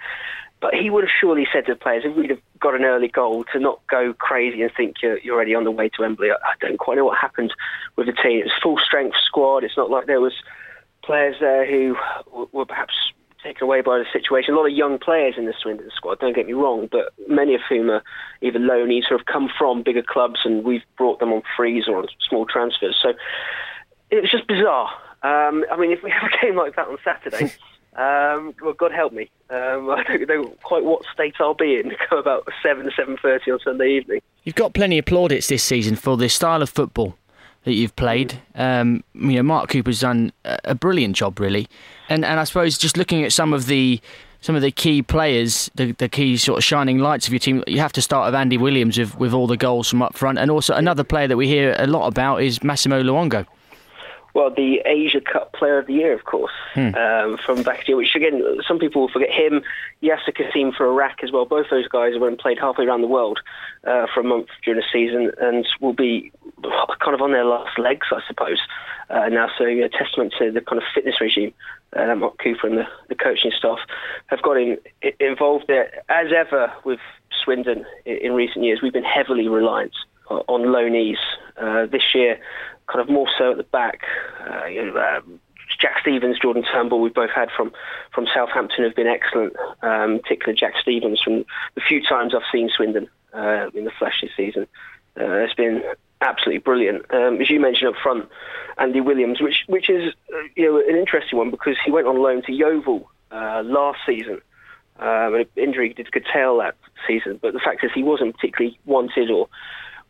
[0.60, 3.08] But he would have surely said to the players, if we'd have got an early
[3.08, 6.30] goal, to not go crazy and think you're, you're already on the way to Wembley.
[6.30, 7.52] I, I don't quite know what happened
[7.96, 8.38] with the team.
[8.38, 9.64] It was full strength squad.
[9.64, 10.34] It's not like there was
[11.02, 11.96] players there who
[12.52, 12.94] were perhaps
[13.42, 14.54] taken away by the situation.
[14.54, 17.56] A lot of young players in the Swindon squad, don't get me wrong, but many
[17.56, 18.04] of whom are
[18.40, 21.96] either loanies who have come from bigger clubs and we've brought them on frees or
[21.96, 22.96] on small transfers.
[23.02, 23.14] So
[24.10, 24.90] it was just bizarre.
[25.22, 27.44] Um, I mean, if we have a game like that on Saturday,
[27.96, 29.30] um, well, God help me.
[29.50, 33.60] Um, I don't know quite what state I'll be in come about 7, 7.30 on
[33.60, 34.20] Sunday evening.
[34.44, 37.16] You've got plenty of plaudits this season for this style of football
[37.64, 38.40] that you've played.
[38.54, 41.68] Um, you know, Mark Cooper's done a brilliant job, really,
[42.08, 44.00] and and I suppose just looking at some of the
[44.40, 47.62] some of the key players, the, the key sort of shining lights of your team,
[47.68, 50.38] you have to start with Andy Williams with, with all the goals from up front,
[50.38, 53.46] and also another player that we hear a lot about is Massimo Luongo.
[54.34, 56.94] Well, the Asia Cup Player of the Year, of course, hmm.
[56.94, 59.62] um, from back year, which again, some people will forget him.
[60.02, 61.44] Yasser Qassim for Iraq as well.
[61.44, 63.40] Both those guys went and played halfway around the world
[63.84, 67.78] uh, for a month during the season and will be kind of on their last
[67.78, 68.58] legs, I suppose,
[69.10, 69.48] uh, now.
[69.58, 71.52] So, a testament to the kind of fitness regime
[71.94, 73.80] uh, that Mark Cooper and the, the coaching staff
[74.28, 74.78] have got in,
[75.20, 76.02] involved there.
[76.08, 77.00] As ever with
[77.44, 79.92] Swindon in, in recent years, we've been heavily reliant
[80.30, 81.18] on loanees.
[81.60, 82.40] Uh, this year,
[82.92, 84.02] kind of more so at the back.
[84.48, 85.40] Uh, you know, um,
[85.80, 87.72] Jack Stevens, Jordan Turnbull, we've both had from,
[88.14, 92.68] from Southampton have been excellent, um, particularly Jack Stevens from the few times I've seen
[92.68, 94.66] Swindon uh, in the flesh this season.
[95.18, 95.82] Uh, it's been
[96.20, 97.04] absolutely brilliant.
[97.12, 98.28] Um, as you mentioned up front,
[98.78, 102.16] Andy Williams, which which is uh, you know an interesting one because he went on
[102.22, 104.40] loan to Yeovil uh, last season
[104.98, 106.76] Um, an injury did curtail that
[107.06, 109.48] season, but the fact is he wasn't particularly wanted or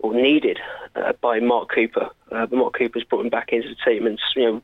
[0.02, 0.58] or needed
[0.96, 2.10] uh, by Mark Cooper.
[2.30, 4.62] Uh, but Mark Cooper's brought him back into the team, and you know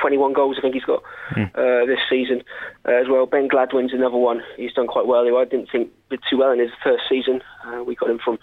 [0.00, 1.02] 21 goals I think he's got
[1.32, 1.50] mm.
[1.54, 2.42] uh, this season
[2.86, 3.26] uh, as well.
[3.26, 4.42] Ben Gladwin's another one.
[4.56, 5.26] He's done quite well.
[5.36, 7.42] I didn't think did too well in his first season.
[7.64, 8.38] Uh, we got him from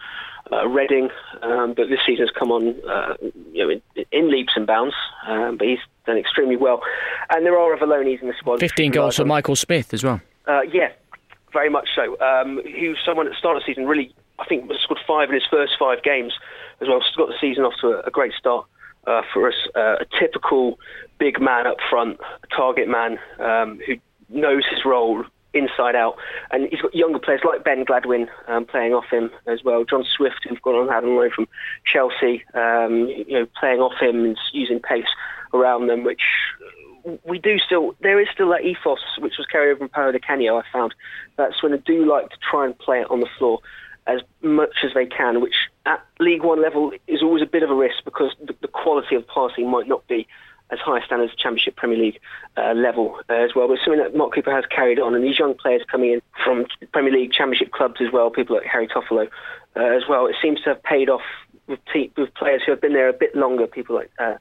[0.52, 1.10] uh, Reading,
[1.42, 3.16] um, but this season has come on uh,
[3.52, 4.96] you know, in, in, leaps and bounds.
[5.28, 6.82] Um, but he's done extremely well.
[7.30, 8.60] And there are other loanies in the squad.
[8.60, 10.22] 15 goals for Michael Smith as well.
[10.48, 10.90] Uh, yeah,
[11.52, 12.18] very much so.
[12.22, 15.30] Um, he was someone at the start of the season really, I think, scored five
[15.30, 16.34] in his first five games
[16.82, 17.02] as well.
[17.02, 18.66] So got the season off to a, a great start
[19.06, 19.56] uh, for us.
[19.76, 20.80] Uh, a typical
[21.18, 23.96] big man up front, a target man um, who
[24.30, 25.24] knows his role
[25.54, 26.18] inside out.
[26.52, 29.84] And he's got younger players like Ben Gladwin um, playing off him as well.
[29.84, 31.48] John Swift, who've gone on had on loan from
[31.86, 35.08] Chelsea, um, you know, playing off him and using pace
[35.54, 36.22] around them, which
[37.24, 40.58] we do still, there is still that ethos which was carried over from Paolo Canio,
[40.58, 40.94] I found.
[41.38, 43.60] That's when they do like to try and play it on the floor
[44.08, 47.70] as much as they can, which at League One level is always a bit of
[47.70, 50.28] a risk because the, the quality of passing might not be
[50.70, 52.20] as high a standard as Championship Premier League
[52.58, 53.68] uh, level uh, as well.
[53.68, 56.66] But something that Mark Cooper has carried on, and these young players coming in from
[56.92, 59.28] Premier League Championship clubs as well, people like Harry Toffolo
[59.76, 61.22] uh, as well, it seems to have paid off
[61.68, 64.36] with, te- with players who have been there a bit longer, people like uh,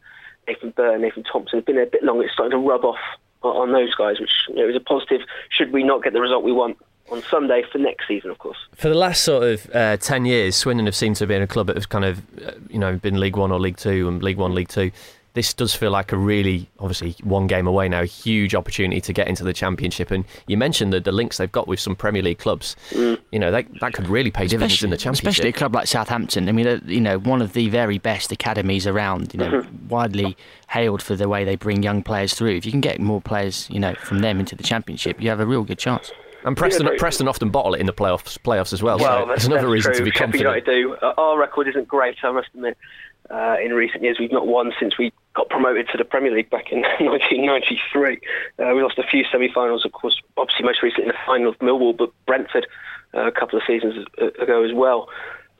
[0.48, 2.24] Nathan Byrne, Nathan Thompson, have been there a bit longer.
[2.24, 2.98] It's starting to rub off
[3.42, 6.20] on, on those guys, which you know, is a positive should we not get the
[6.20, 6.78] result we want
[7.10, 8.58] on Sunday for next season, of course.
[8.74, 11.46] For the last sort of uh, 10 years, Swindon have seemed to have been a
[11.46, 14.22] club that has kind of, uh, you know, been League One or League Two and
[14.22, 14.90] League One, League Two.
[15.34, 19.12] This does feel like a really, obviously, one game away now, a huge opportunity to
[19.12, 20.10] get into the Championship.
[20.10, 22.74] And you mentioned the, the links they've got with some Premier League clubs.
[22.90, 23.20] Mm.
[23.32, 25.28] You know, that, that could really pay dividends in the Championship.
[25.28, 26.48] Especially a club like Southampton.
[26.48, 29.88] I mean, you know, one of the very best academies around, you know, mm-hmm.
[29.88, 30.38] widely
[30.70, 32.56] hailed for the way they bring young players through.
[32.56, 35.40] If you can get more players, you know, from them into the Championship, you have
[35.40, 36.10] a real good chance.
[36.46, 38.98] And Preston, yeah, Preston often bottle it in the playoffs, playoffs as well.
[38.98, 39.98] Well, so that's, another reason true.
[39.98, 40.42] to be confident.
[40.42, 40.94] United do.
[40.94, 42.78] Uh, our record isn't great, I must admit.
[43.28, 46.48] Uh, in recent years, we've not won since we got promoted to the Premier League
[46.48, 48.20] back in 1993.
[48.60, 50.22] Uh, we lost a few semi-finals, of course.
[50.36, 52.68] Obviously, most recently in the final of Millwall, but Brentford
[53.12, 54.06] uh, a couple of seasons
[54.40, 55.08] ago as well.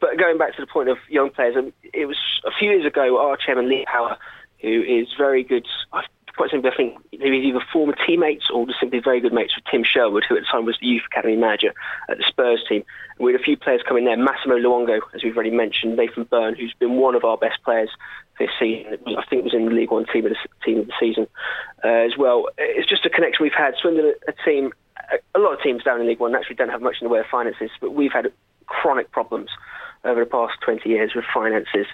[0.00, 2.86] But going back to the point of young players, um, it was a few years
[2.86, 3.18] ago.
[3.18, 4.16] Our chairman Lee Power,
[4.60, 5.66] who is very good.
[5.92, 6.04] I've
[6.36, 9.56] quite simply, I think they were either former teammates or just simply very good mates
[9.56, 11.72] with Tim Sherwood, who at the time was the youth academy manager
[12.08, 12.84] at the Spurs team.
[13.18, 14.16] And we had a few players coming there.
[14.16, 17.90] Massimo Luongo, as we've already mentioned, Nathan Byrne, who's been one of our best players
[18.38, 18.98] this season.
[19.06, 21.26] I think it was in the League One team of the, team of the season
[21.84, 22.48] uh, as well.
[22.58, 23.74] It's just a connection we've had.
[23.80, 24.72] Swindon, a team,
[25.34, 27.20] a lot of teams down in League One actually don't have much in the way
[27.20, 28.32] of finances, but we've had
[28.66, 29.50] chronic problems
[30.04, 31.86] over the past 20 years with finances.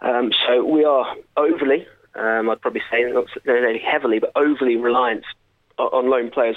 [0.00, 3.26] Um, so we are overly, um, I'd probably say not
[3.80, 5.24] heavily, but overly reliant
[5.78, 6.56] on loan players.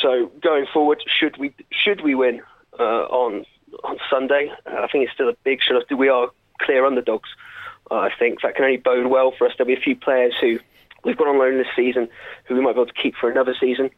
[0.00, 2.42] So going forward, should we should we win
[2.78, 3.44] uh, on
[3.84, 4.52] on Sunday?
[4.66, 5.84] Uh, I think it's still a big should.
[5.96, 6.28] We are
[6.60, 7.28] clear underdogs.
[7.90, 9.54] Uh, I think that can only bode well for us.
[9.56, 10.58] There'll be a few players who
[11.04, 12.08] we've got on loan this season
[12.44, 13.90] who we might be able to keep for another season.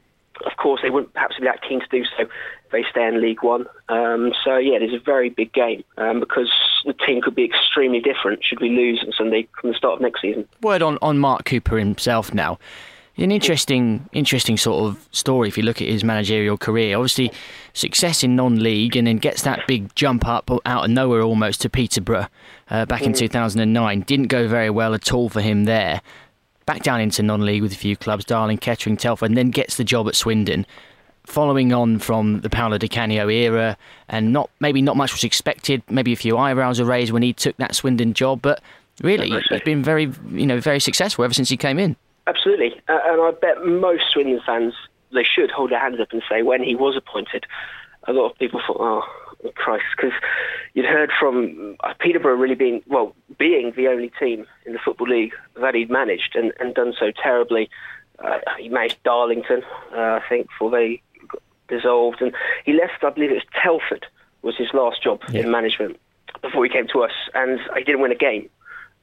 [0.47, 2.29] Of course, they wouldn't perhaps be that keen to do so if
[2.73, 3.67] they stay in League One.
[3.89, 6.51] Um, so yeah, it is a very big game um, because
[6.85, 10.01] the team could be extremely different should we lose on Sunday from the start of
[10.01, 10.49] next season.
[10.63, 12.59] Word on, on Mark Cooper himself now.
[13.17, 16.97] An interesting, interesting sort of story if you look at his managerial career.
[16.97, 17.31] Obviously,
[17.75, 21.69] success in non-league, and then gets that big jump up out of nowhere almost to
[21.69, 22.29] Peterborough
[22.71, 23.19] uh, back in mm.
[23.19, 24.01] 2009.
[24.03, 26.01] Didn't go very well at all for him there.
[26.71, 29.83] Back down into non-league with a few clubs, Darling, Kettering, Telford, and then gets the
[29.83, 30.65] job at Swindon
[31.27, 33.77] following on from the Paolo Di Canio era,
[34.09, 35.83] and not maybe not much was expected.
[35.91, 38.63] Maybe a few eyebrows were raised when he took that Swindon job, but
[39.03, 41.97] really he's been very, you know, very successful ever since he came in.
[42.29, 44.73] Absolutely, uh, and I bet most Swindon fans
[45.13, 47.47] they should hold their hands up and say when he was appointed,
[48.07, 50.13] a lot of people thought, oh Christ, because
[50.75, 55.09] you'd heard from uh, Peterborough really being well being the only team in the football
[55.09, 57.71] league that he'd managed and, and done so terribly.
[58.19, 61.01] Uh, he managed Darlington, uh, I think, for they
[61.69, 63.03] dissolved, and he left.
[63.03, 64.07] I believe it was Telford
[64.43, 65.43] was his last job yeah.
[65.43, 65.99] in management
[66.43, 68.49] before he came to us, and he didn't win a game.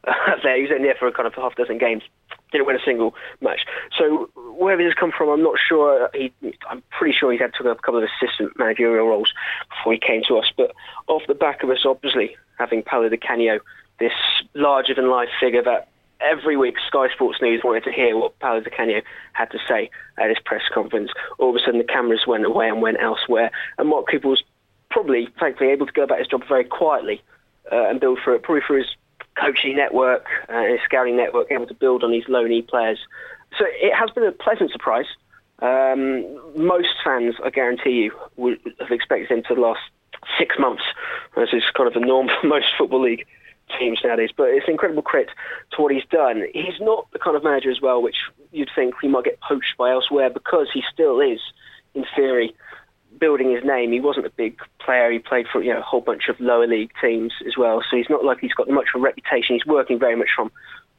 [0.44, 2.04] there, he was only there for a kind of half dozen games.
[2.52, 3.62] Didn't win a single match.
[3.98, 6.10] So where has come from, I'm not sure.
[6.14, 6.32] He,
[6.70, 9.34] I'm pretty sure he's had to a couple of assistant managerial roles
[9.70, 10.52] before he came to us.
[10.56, 10.74] But
[11.08, 13.60] off the back of us, obviously having Paolo Di Canio,
[14.00, 14.14] this
[14.54, 15.90] larger than life figure that
[16.22, 19.02] every week Sky Sports News wanted to hear what Paolo Di Canio
[19.34, 21.12] had to say at his press conference.
[21.38, 23.52] All of a sudden the cameras went away and went elsewhere.
[23.78, 24.44] And Mark Cooper was
[24.90, 27.22] probably, thankfully, able to go about his job very quietly
[27.72, 28.96] uh, and build for it, probably through his
[29.40, 33.00] coaching network, uh, his scouting network, able to build on these loanee players.
[33.58, 35.06] So it has been a pleasant surprise.
[35.60, 39.82] Um, most fans, I guarantee you, would have expected him to last
[40.38, 40.84] six months,
[41.36, 43.26] as is kind of the norm for most football league
[43.80, 44.30] teams nowadays.
[44.36, 45.30] But it's incredible credit
[45.72, 46.44] to what he's done.
[46.54, 48.18] He's not the kind of manager as well, which
[48.52, 51.40] you'd think he might get poached by elsewhere because he still is,
[51.96, 52.56] in theory,
[53.20, 53.92] building his name.
[53.92, 55.12] He wasn't a big player.
[55.12, 57.84] He played for you know a whole bunch of lower league teams as well.
[57.90, 59.56] So he's not like he's got much of a reputation.
[59.56, 60.52] He's working very much from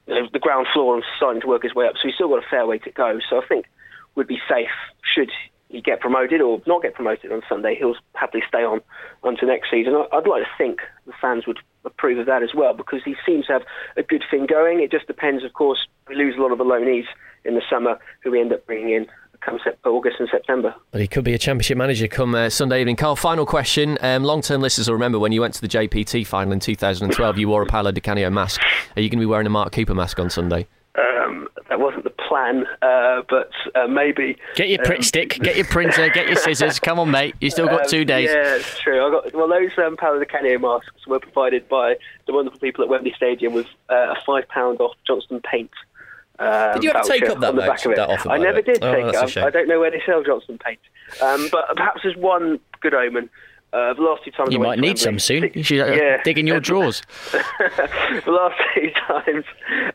[0.06, 1.94] the ground floor and starting to work his way up.
[1.94, 3.18] So he's still got a fair way to go.
[3.28, 3.66] So I think
[4.14, 4.70] would be safe
[5.14, 5.30] should
[5.68, 7.76] he get promoted or not get promoted on Sunday.
[7.78, 8.80] He'll happily stay on
[9.22, 9.94] until next season.
[10.12, 13.46] I'd like to think the fans would approve of that as well because he seems
[13.46, 13.62] to have
[13.96, 14.80] a good thing going.
[14.80, 15.86] It just depends, of course.
[16.08, 17.06] We lose a lot of the loanees
[17.44, 19.06] in the summer who we end up bringing in
[19.40, 20.74] come August and September.
[20.90, 22.96] But he could be a championship manager come uh, Sunday evening.
[22.96, 23.98] Carl, final question.
[24.00, 27.48] Um, long-term listeners will remember when you went to the JPT final in 2012, you
[27.48, 28.60] wore a Paolo Di Canio mask.
[28.96, 30.66] Are you going to be wearing a Mark Cooper mask on Sunday?
[30.96, 34.36] Um, that wasn't the plan, uh, but uh, maybe.
[34.54, 36.78] Get your Pritt um, stick, get your printer, get your scissors.
[36.80, 37.34] Come on, mate.
[37.40, 38.30] You still got um, two days.
[38.30, 39.06] Yeah, it's true.
[39.06, 39.48] I got well.
[39.48, 41.96] Those um, Paolo Di Canio masks were provided by
[42.26, 45.70] the wonderful people at Wembley Stadium with uh, a five pound off Johnston paint
[46.38, 47.96] um, did you ever take up that, the back of it?
[47.96, 48.30] that offer?
[48.30, 49.36] I never did oh, take up.
[49.36, 50.80] I don't know where they sell Johnston paint.
[51.22, 53.28] Um, but perhaps there's one good omen.
[53.70, 55.50] Uh, the last two times you I might need some soon.
[55.52, 56.22] You should uh, yeah.
[56.22, 57.02] dig in your drawers.
[57.32, 59.44] the last two times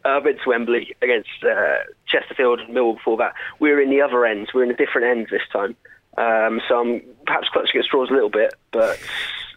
[0.06, 3.90] uh, I've been to Wembley against uh, Chesterfield and Millwall before that, we were in
[3.90, 4.50] the other end.
[4.54, 5.76] We're in a different end this time.
[6.18, 9.00] Um, so I'm perhaps clutching at straws a little bit, but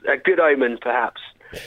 [0.08, 1.20] a good omen perhaps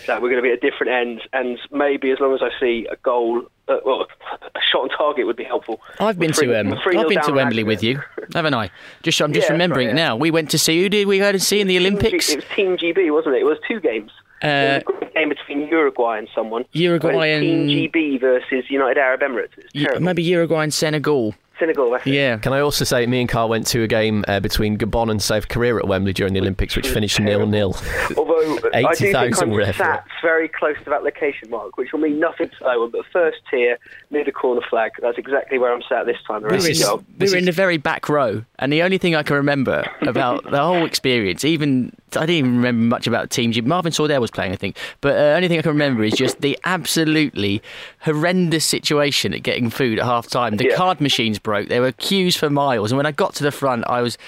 [0.08, 2.88] that we're going to be at different ends, and maybe as long as I see
[2.92, 4.08] a goal, uh, well,
[4.56, 5.82] a shot on target would be helpful.
[6.00, 8.02] I've been to um, I've been to Wembley with you,
[8.34, 8.70] haven't I?
[9.04, 10.08] Just I'm just yeah, remembering right, yeah.
[10.10, 10.16] now.
[10.16, 12.30] We went to see who did we go to see in the Olympics?
[12.30, 13.42] It was Team GB, wasn't it?
[13.42, 14.12] It was two games.
[14.42, 16.64] Uh, a game between Uruguay and someone.
[16.72, 20.00] Uruguay and Team GB versus United Arab Emirates.
[20.00, 21.36] maybe Uruguay and Senegal.
[21.60, 21.98] Senegal.
[22.06, 22.38] Yeah.
[22.38, 25.22] Can I also say, me and Carl went to a game uh, between Gabon and
[25.22, 27.76] South Korea at Wembley during the Olympics, which finished nil nil.
[28.18, 32.20] Although I do think I'm sat very close to that location mark, which will mean
[32.20, 32.92] nothing to anyone.
[32.92, 33.78] But first tier
[34.10, 34.92] near the corner flag.
[35.02, 36.62] That's exactly where I'm sat this time around.
[36.62, 39.36] This is, we were in the very back row, and the only thing I can
[39.36, 43.62] remember about the whole experience, even I didn't even remember much about Team G.
[43.62, 44.78] Marvin Sordell was playing, I think.
[45.02, 47.62] But uh, only thing I can remember is just the absolutely
[48.00, 50.58] horrendous situation at getting food at half time.
[50.58, 50.76] The yeah.
[50.76, 51.68] card machines broke.
[51.68, 52.92] There were queues for miles.
[52.92, 54.20] And when I got to the front, I was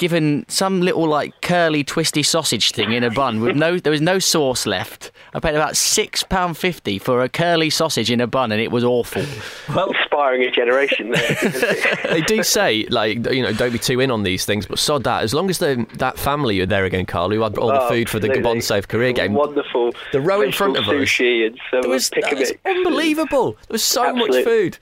[0.00, 4.00] given some little like curly twisty sausage thing in a bun with no there was
[4.00, 5.12] no sauce left.
[5.34, 8.70] I paid about six pound fifty for a curly sausage in a bun, and it
[8.70, 9.22] was awful.
[9.68, 11.10] Well, inspiring a generation.
[11.10, 14.78] There, they do say like you know don't be too in on these things, but
[14.78, 15.22] sod that.
[15.22, 17.88] As long as the, that family are there again, Carl, who had all the oh,
[17.88, 19.92] food for the Gabon South Korea game, wonderful.
[20.12, 23.52] The row in front of us, sushi and some there was, was unbelievable.
[23.52, 24.30] There was so Absolute.
[24.30, 24.78] much food.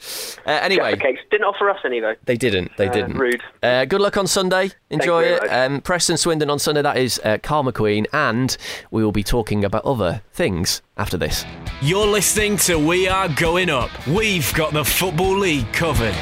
[0.46, 2.14] Uh, anyway, cakes didn't offer us any though.
[2.24, 2.70] They didn't.
[2.76, 3.18] They uh, didn't.
[3.18, 3.42] Rude.
[3.64, 4.70] Uh, good luck on Sunday.
[4.90, 5.48] Enjoy enjoy it.
[5.48, 6.82] Um, Preston Swindon on Sunday.
[6.82, 8.56] That is uh, Carl McQueen, and
[8.90, 11.44] we will be talking about other things after this.
[11.82, 13.90] You're listening to We Are Going Up.
[14.06, 16.14] We've got the Football League covered.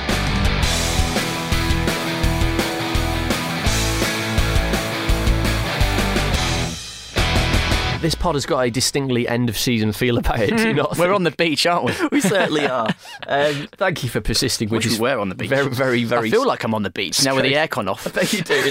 [8.01, 10.57] This pod has got a distinctly end of season feel about it.
[10.57, 10.99] Do you not?
[10.99, 12.09] We're on the beach, aren't we?
[12.13, 12.89] we certainly are.
[13.29, 14.69] Um, thank you for persisting.
[14.69, 15.49] Which is we're on the beach.
[15.49, 16.29] Very, very, very.
[16.29, 18.07] I feel like I'm on the beach now with the aircon off.
[18.07, 18.71] I bet you do.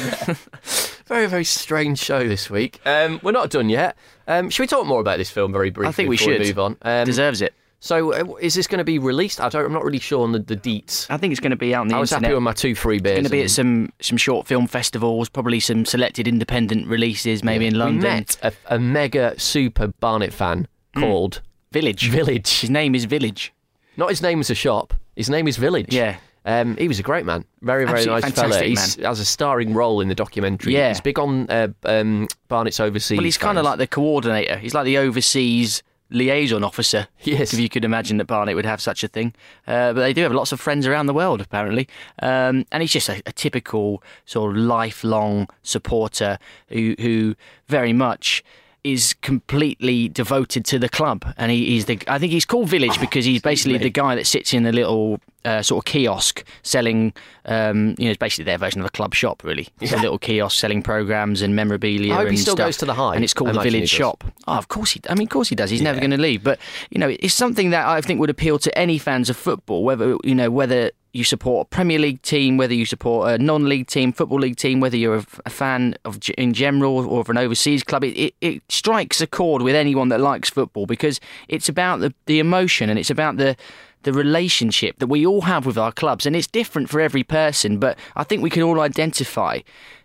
[1.08, 2.80] very, very strange show this week.
[2.86, 3.98] Um, we're not done yet.
[4.28, 5.90] Um, should we talk more about this film very briefly?
[5.90, 6.40] I think we should.
[6.40, 6.78] We move on.
[6.84, 7.54] Um, Deserves it.
[7.80, 9.40] So, uh, is this going to be released?
[9.40, 11.06] I don't, I'm not really sure on the, the deets.
[11.10, 12.30] I think it's going to be out on the I was internet.
[12.30, 13.20] happy with my two free beers.
[13.20, 17.44] It's going to be at some some short film festivals, probably some selected independent releases,
[17.44, 17.98] maybe in London.
[17.98, 21.02] We met a, a mega super Barnet fan mm.
[21.02, 22.10] called Village.
[22.10, 22.62] Village.
[22.62, 23.54] His name is Village.
[23.98, 24.94] Not his name is a shop.
[25.16, 25.94] His name is Village.
[25.94, 26.18] Yeah.
[26.48, 28.64] Um, he was a great man, very very Absolutely nice fella.
[28.64, 30.74] He has a starring role in the documentary.
[30.74, 33.18] Yeah, he's big on uh, um, Barnet's overseas.
[33.18, 34.58] Well, he's kind of like the coordinator.
[34.58, 37.08] He's like the overseas liaison officer.
[37.24, 37.54] Yes.
[37.54, 39.34] If you could imagine that Barnet would have such a thing.
[39.68, 41.88] Uh, but they do have lots of friends around the world, apparently.
[42.22, 46.38] Um, and he's just a, a, typical sort of lifelong supporter
[46.70, 47.36] who, who
[47.68, 48.44] very much
[48.86, 52.00] is completely devoted to the club, and he, he's the.
[52.08, 55.20] I think he's called Village because he's basically the guy that sits in the little
[55.44, 57.12] uh, sort of kiosk selling.
[57.46, 59.68] Um, you know, it's basically their version of a club shop, really.
[59.82, 60.00] It's yeah.
[60.00, 62.14] a little kiosk selling programs and memorabilia.
[62.14, 62.68] I hope and he still stuff.
[62.68, 64.24] goes to the high, and it's called the Village Shop.
[64.48, 65.02] Oh, of course he.
[65.10, 65.72] I mean, of course he does.
[65.72, 65.86] He's yeah.
[65.86, 66.44] never going to leave.
[66.44, 66.60] But
[66.92, 70.16] you know, it's something that I think would appeal to any fans of football, whether
[70.24, 74.12] you know whether you support a Premier League team, whether you support a non-league team,
[74.12, 77.84] football league team, whether you're a, a fan of in general or of an overseas
[77.84, 82.02] club, it, it, it, strikes a chord with anyone that likes football because it's about
[82.02, 83.56] the, the emotion and it's about the
[84.04, 87.80] the relationship that we all have with our clubs, and it's different for every person.
[87.80, 89.62] But I think we can all identify,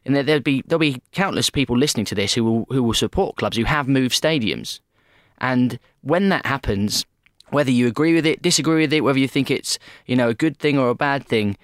[0.07, 2.95] and there, there'll be there'll be countless people listening to this who will who will
[2.95, 4.81] support clubs who have moved stadiums,
[5.39, 7.05] and when that happens,
[7.51, 10.35] whether you agree with it, disagree with it, whether you think it's you know a
[10.35, 11.57] good thing or a bad thing,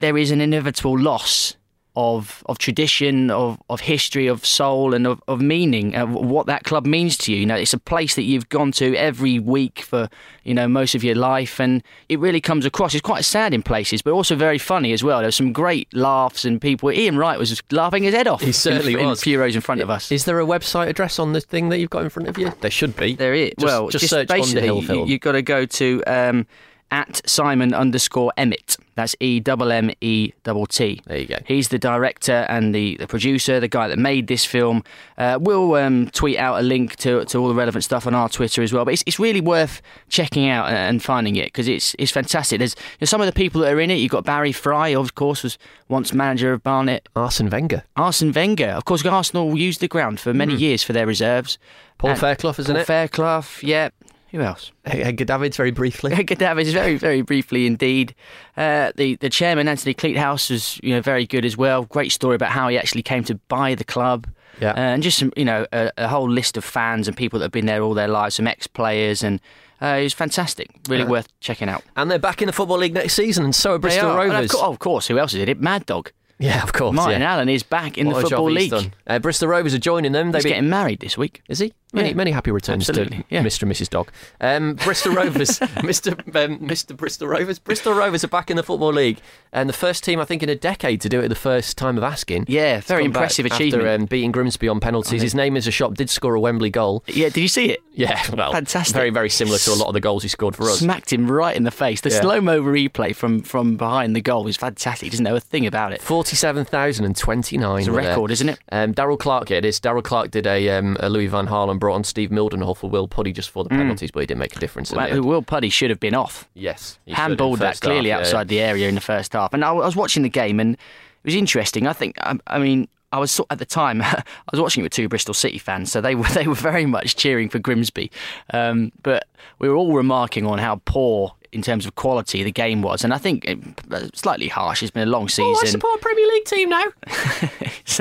[0.00, 1.56] there is an inevitable loss
[1.96, 6.64] of of tradition, of, of history, of soul, and of, of meaning, of what that
[6.64, 7.38] club means to you.
[7.38, 10.08] You know, it's a place that you've gone to every week for
[10.42, 12.94] you know most of your life, and it really comes across.
[12.94, 15.20] It's quite sad in places, but also very funny as well.
[15.20, 16.90] There's some great laughs and people.
[16.90, 18.40] Ian Wright was laughing his head off.
[18.40, 19.20] He certainly in, was.
[19.20, 20.10] In a few rows in front of us.
[20.10, 22.52] Is there a website address on the thing that you've got in front of you?
[22.60, 23.14] There should be.
[23.14, 23.52] There is.
[23.58, 25.08] Just, well, just, search basically, Underhill you, Film.
[25.08, 26.46] you've got to go to um,
[26.94, 28.76] at Simon underscore Emmett.
[28.94, 31.02] That's E double M E double T.
[31.06, 31.38] There you go.
[31.44, 34.84] He's the director and the, the producer, the guy that made this film.
[35.18, 38.28] Uh, we'll um, tweet out a link to, to all the relevant stuff on our
[38.28, 38.84] Twitter as well.
[38.84, 42.60] But it's, it's really worth checking out and, finding it because it's it's fantastic.
[42.60, 43.96] There's, there's some of the people that are in it.
[43.96, 47.08] You've got Barry Fry, of course, was once manager of Barnet.
[47.16, 47.82] Arsene Wenger.
[47.96, 51.58] Arsene Wenger, of course, Arsenal used the ground for many years for their reserves.
[51.98, 52.86] Paul And- Fairclough, isn't Paul it?
[52.86, 53.88] Fairclough, yeah.
[54.34, 54.72] Who else?
[54.84, 56.10] Edgar Davids, very briefly.
[56.12, 58.16] Gaddafi very, very briefly indeed.
[58.56, 61.84] Uh, the the chairman Anthony Kleanthous was you know very good as well.
[61.84, 64.26] Great story about how he actually came to buy the club.
[64.60, 64.72] Yeah.
[64.72, 67.44] Uh, and just some you know a, a whole list of fans and people that
[67.44, 69.40] have been there all their lives, some ex players, and
[69.80, 70.68] uh, it was fantastic.
[70.88, 71.84] Really worth checking out.
[71.94, 74.16] And they're back in the Football League next season, and so are Bristol are.
[74.16, 74.46] Rovers.
[74.46, 75.60] Of course, oh, of course, who else is it?
[75.60, 76.10] Mad Dog.
[76.40, 76.96] Yeah, of course.
[76.96, 77.34] Martin yeah.
[77.34, 78.92] Allen is back in What the football league.
[79.06, 80.32] Uh, Bristol Rovers are joining them.
[80.32, 81.42] They've He's getting married this week.
[81.48, 81.72] Is he?
[81.94, 82.14] Many, Yeah.
[82.14, 83.42] many happy returns Absolutely, to yeah.
[83.42, 83.62] Mr.
[83.62, 83.88] and Mrs.
[83.90, 84.10] Dog.
[84.40, 86.12] Um, Bristol Rovers, Mr.
[86.34, 86.96] Um, Mr.
[86.96, 89.18] Bristol Rovers, Bristol Rovers are back in the Football League,
[89.52, 91.96] and the first team I think in a decade to do it the first time
[91.96, 92.46] of asking.
[92.48, 93.88] Yeah, very impressive after, achievement.
[94.02, 95.22] um, beating Grimsby on penalties.
[95.22, 97.04] His name is a shop, Did score a Wembley goal.
[97.06, 97.80] Yeah, did you see it?
[97.96, 98.92] Yeah, well, Fantastic.
[98.92, 100.80] Very, very similar to a lot of the goals he scored for us.
[100.80, 102.00] Smacked him right in the face.
[102.00, 102.22] The Yeah.
[102.22, 105.06] slow mo replay from from behind the goal was fantastic.
[105.06, 106.02] He doesn't know a thing about it.
[106.02, 107.78] Forty-seven thousand and twenty-nine.
[107.78, 108.58] It's a record, isn't it?
[108.72, 109.78] Um, Darrell Clarke, yeah, it is.
[109.78, 113.06] Darrell Clarke did a, um, a Louis Van and brought on Steve Mildenhall for Will
[113.06, 114.90] Puddy just for the penalties, but he didn't make a difference.
[114.90, 114.96] in.
[114.96, 115.22] Well, the.
[115.22, 116.48] Will Puddy should have been off.
[116.54, 119.34] Yes, he should in handballed that clearly half, yeah, outside the area in the first
[119.34, 119.52] half.
[119.52, 121.86] And I, I was watching the game, and it was interesting.
[121.86, 124.92] I think, I, I mean, I was at the time I was watching it with
[124.92, 128.10] two Bristol City fans, so they were they were very much cheering for Grimsby.
[128.54, 129.28] Um, but
[129.58, 131.34] we were all remarking on how poor.
[131.52, 133.58] In terms of quality, the game was, and I think it,
[133.92, 134.82] uh, slightly harsh.
[134.82, 135.54] It's been a long season.
[135.54, 136.84] Oh, I support a Premier League team now.
[137.86, 138.00] it's,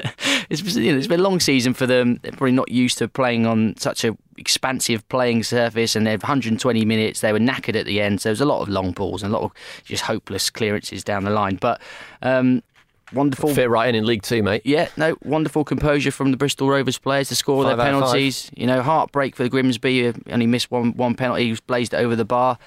[0.49, 2.19] it's, you know, it's been a long season for them.
[2.21, 6.85] They're probably not used to playing on such a expansive playing surface, and they've 120
[6.85, 7.21] minutes.
[7.21, 9.33] They were knackered at the end, so there was a lot of long balls and
[9.33, 9.51] a lot of
[9.83, 11.57] just hopeless clearances down the line.
[11.57, 11.81] But
[12.21, 12.63] um,
[13.11, 13.53] wonderful.
[13.53, 14.61] Fit right in in League Two, mate.
[14.65, 18.49] Yeah, no, wonderful composure from the Bristol Rovers players to score Five their penalties.
[18.55, 20.13] You know, heartbreak for the Grimsby.
[20.29, 21.45] Only missed one one penalty.
[21.45, 22.57] He was blazed it over the bar.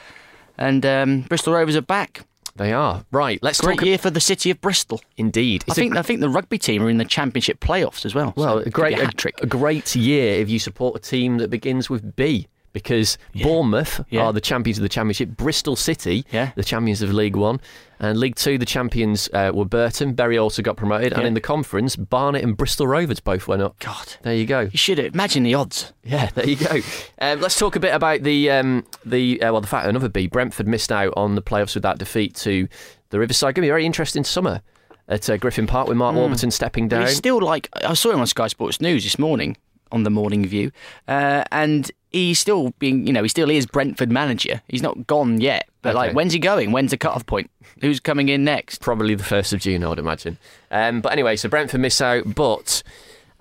[0.59, 2.25] And um, Bristol Rovers are back.
[2.57, 3.39] They are right.
[3.43, 3.87] Let's Great talk.
[3.87, 5.01] year for the city of Bristol.
[5.17, 8.05] Indeed, I It's a think I think the rugby team are in the championship playoffs
[8.05, 8.33] as well.
[8.37, 9.11] Well, so a great, a,
[9.43, 12.49] a great year if you support a team that begins with B.
[12.77, 14.25] Because Bournemouth Yeah.
[14.27, 16.51] are the champions of the Championship, Bristol City, Yeah.
[16.57, 17.59] the champions of League One,
[17.99, 20.13] and League Two, the champions uh, were Burton.
[20.13, 23.79] Bury also got promoted, and in the conference, Barnet and Bristol Rovers both went up.
[23.79, 24.61] God, There you go.
[24.71, 25.95] you should imagine the odds.
[26.05, 26.81] Yeah, there you go.
[27.19, 30.27] Um, let's talk a bit about the um, the uh, well, the fact another B,
[30.27, 32.69] Brentford missed out on the playoffs with that defeat to
[33.09, 33.55] the Riverside.
[33.55, 34.61] Going to be a very interesting summer
[35.09, 37.07] at uh, Griffin Park with Mark Warburton stepping down.
[37.07, 39.57] he's still like I saw him on Sky Sports News this morning
[39.93, 40.71] on the Morning View,
[41.09, 44.63] uh, and he's still being, you know, he still is Brentford manager.
[44.69, 45.69] He's not gone yet.
[45.83, 45.99] But Okay.
[45.99, 46.73] like, when's he going?
[46.73, 47.51] When's the cut-off point?
[47.81, 48.81] Who's coming in next?
[48.81, 50.39] probably the first of June, I would imagine.
[50.71, 52.83] Um, but anyway, so Brentford miss out, but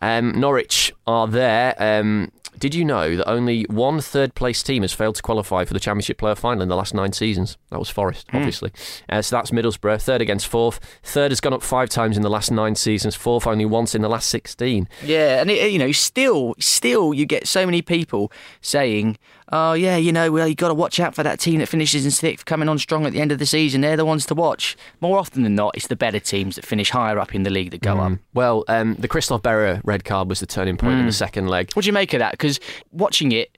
[0.01, 1.73] um, Norwich are there.
[1.78, 2.32] Um,
[2.66, 5.80] did you know that only one third place team has failed to qualify for the
[5.80, 7.59] Championship playoff final in the last nine seasons?
[7.70, 8.72] That was Forest, obviously.
[9.07, 10.80] Uh, so that's Middlesbrough, third against fourth.
[11.03, 14.01] Third has gone up five times in the last nine seasons, fourth only once in
[14.01, 14.89] the last 16.
[15.03, 19.20] Yeah, and it, you know, still, still, you get so many people saying,
[19.51, 22.03] "Oh, yeah, you know, well, you got to watch out for that team that finishes
[22.05, 23.81] in sixth, coming on strong at the end of the season.
[23.81, 26.89] They're the ones to watch." More often than not, it's the better teams that finish
[26.89, 28.13] higher up in the league that go up.
[28.33, 30.99] Well, um, the Christophe Berra red card was the turning point Mm.
[31.01, 31.71] in the second leg.
[31.73, 32.31] What do you make of that?
[32.31, 32.59] Because
[32.91, 33.57] watching it,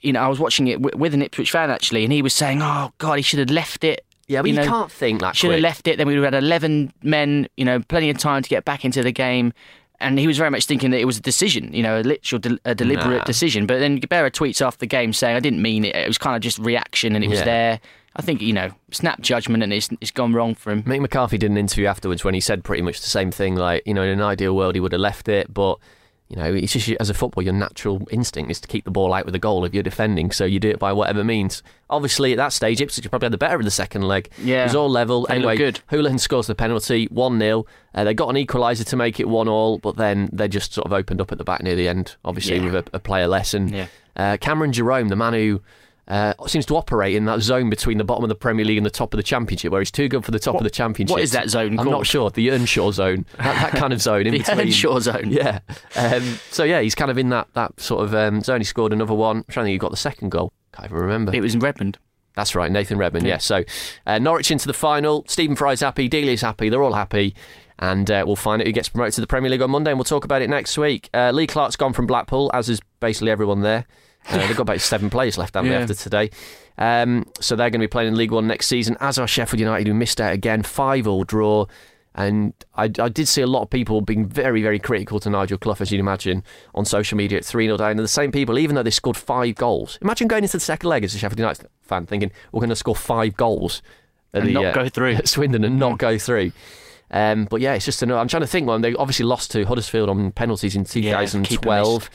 [0.00, 2.34] you know, I was watching it w- with an Ipswich fan actually, and he was
[2.34, 5.36] saying, "Oh God, he should have left it." Yeah, but you, know, can't think that
[5.36, 5.98] should have left it.
[5.98, 8.84] Then we would have had eleven men, you know, plenty of time to get back
[8.84, 9.52] into the game.
[10.00, 12.38] And he was very much thinking that it was a decision, you know, a literal,
[12.38, 13.24] de- a deliberate Nah.
[13.24, 13.66] decision.
[13.66, 15.96] But then Gebera tweets after the game saying, "I didn't mean it.
[15.96, 17.44] It was kind of just reaction, and it was Yeah.
[17.44, 17.80] there."
[18.18, 20.82] I think you know, snap judgment, and it's it's gone wrong for him.
[20.84, 23.56] Mick McCarthy did an interview afterwards when he said pretty much the same thing.
[23.56, 25.78] Like, you know, in an ideal world, he would have left it, but
[26.28, 29.12] you know, it's just as a football, your natural instinct is to keep the ball
[29.14, 30.32] out with the goal if you're defending.
[30.32, 31.62] So you do it by whatever means.
[31.88, 34.28] Obviously, at that stage, Ipswich probably had the better of the second leg.
[34.42, 34.62] Yeah.
[34.62, 35.26] it was all level.
[35.28, 35.80] They anyway, good.
[35.92, 37.64] Hoolahan scores the penalty, one 0
[37.94, 40.86] uh, They got an equaliser to make it one all, but then they just sort
[40.86, 42.16] of opened up at the back near the end.
[42.24, 42.64] Obviously, Yeah.
[42.72, 43.54] with a, a player less.
[43.54, 43.86] And Yeah.
[44.16, 45.62] uh, Cameron Jerome, the man who.
[46.08, 48.86] Uh, seems to operate in that zone between the bottom of the Premier League and
[48.86, 50.70] the top of the Championship, where he's too good for the top What- of the
[50.70, 51.12] Championship.
[51.12, 51.88] what is that zone I'm called?
[51.90, 52.30] not sure.
[52.30, 54.60] The Earnshaw zone, that, that kind of zone in The between.
[54.60, 55.30] Earnshaw zone.
[55.30, 55.58] Yeah.
[55.96, 58.60] Um, so yeah, he's kind of in that that sort of um, zone.
[58.60, 59.38] He scored another one.
[59.38, 59.74] I'm trying to think.
[59.74, 60.52] He got the second goal.
[60.72, 61.34] Can't even remember.
[61.34, 61.98] It was in Redmond.
[62.36, 63.26] That's right, Nathan Redmond.
[63.26, 63.34] Yeah.
[63.34, 63.38] Yeah.
[63.38, 63.64] So
[64.06, 65.24] uh, Norwich into the final.
[65.26, 66.06] Stephen Fry's happy.
[66.06, 66.68] Delia's happy.
[66.68, 67.34] They're all happy.
[67.78, 69.98] And uh, we'll find out who gets promoted to the Premier League on Monday, and
[69.98, 71.10] we'll talk about it next week.
[71.12, 73.86] Uh, Lee Clark's gone from Blackpool, as is basically everyone there.
[74.28, 75.78] Uh, they've got about seven players left, haven't Yeah.
[75.78, 76.30] they, after today?
[76.78, 79.60] Um, so they're going to be playing in League One next season, as are Sheffield
[79.60, 81.66] United, who missed out again, five all draw.
[82.14, 85.58] And I, I did see a lot of people being very, very critical to Nigel
[85.58, 86.42] Clough, as you'd imagine,
[86.74, 87.90] on social media at 3 0 down.
[87.90, 89.98] And the same people, even though they scored five goals.
[90.00, 92.76] Imagine going into the second leg as a Sheffield United fan thinking, we're going to
[92.76, 93.82] score five goals
[94.32, 95.12] at And the, not go through.
[95.16, 96.52] at Swindon and not go through.
[97.10, 98.18] Um, but yeah, it's just another.
[98.18, 98.66] I'm trying to think.
[98.66, 102.10] One, they obviously lost to Huddersfield on penalties in Yeah, 2012.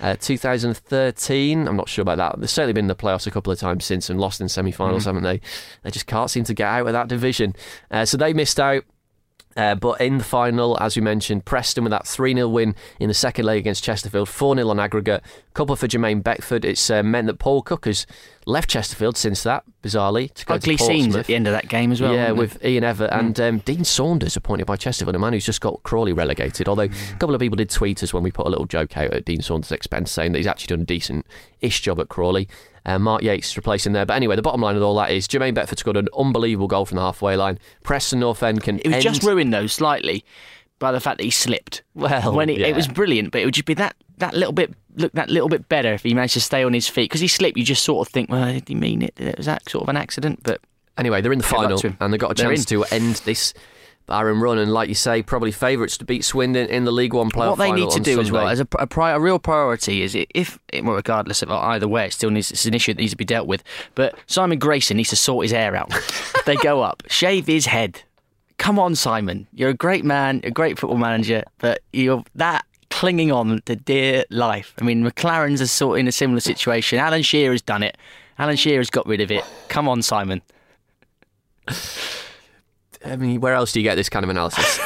[0.00, 2.40] Uh, 2013, I'm not sure about that.
[2.40, 5.04] They've certainly been in the playoffs a couple of times since and lost in semi-finals,
[5.04, 5.40] haven't they?
[5.82, 7.54] They just can't seem to get out of that division.
[7.90, 8.84] Uh, so they missed out.
[9.56, 13.08] Uh, but in the final, as we mentioned, Preston with that 3 0 win in
[13.08, 15.22] the second leg against Chesterfield, 4 0 on aggregate.
[15.54, 16.64] Couple for Jermaine Beckford.
[16.64, 18.06] It's uh, meant that Paul Cook has
[18.46, 20.32] left Chesterfield since that, bizarrely.
[20.34, 22.12] To go Ugly to scenes at the end of that game as well.
[22.12, 25.60] Yeah, with Ian Ever and um, Dean Saunders appointed by Chesterfield, a man who's just
[25.60, 26.68] got Crawley relegated.
[26.68, 29.14] Although a couple of people did tweet us when we put a little joke out
[29.14, 31.26] at Dean Saunders' expense saying that he's actually done a decent
[31.60, 32.48] ish job at Crawley.
[32.86, 34.04] Uh, Mark Yates replacing there.
[34.04, 36.84] But anyway, the bottom line of all that is Jermaine Beckford scored an unbelievable goal
[36.84, 37.58] from the halfway line.
[37.82, 40.24] Preston North End can It was end- just ruined though slightly
[40.78, 41.82] by the fact that he slipped.
[41.94, 42.66] Well, when it, yeah.
[42.66, 45.48] it was brilliant, but it would just be that that little bit look that little
[45.48, 47.56] bit better if he managed to stay on his feet because he slipped.
[47.56, 49.18] You just sort of think, well, did he mean it?
[49.36, 50.40] Was that sort of an accident?
[50.42, 50.60] But
[50.96, 53.52] Anyway, they're in the final and they've got a They're chance to end this
[54.06, 54.58] barren run.
[54.58, 57.58] And like you say, probably favourites to beat Swindon in the League One playoff what
[57.58, 60.58] they need to do as well, as a, a, pri- a real priority, is if
[60.72, 63.24] well, regardless of either way, it still needs it's an issue that needs to be
[63.24, 63.62] dealt with.
[63.94, 65.92] But Simon Grayson needs to sort his hair out.
[66.46, 68.02] they go up, shave his head.
[68.58, 69.46] Come on, Simon.
[69.52, 74.24] You're a great man, a great football manager, but you're that clinging on to dear
[74.30, 74.72] life.
[74.80, 76.98] I mean, McClaren's is sort of in a similar situation.
[76.98, 77.98] Alan Shearer's done it.
[78.38, 79.44] Alan Shearer's got rid of it.
[79.68, 80.42] Come on, Simon.
[83.04, 84.80] I mean, where else do you get this kind of analysis?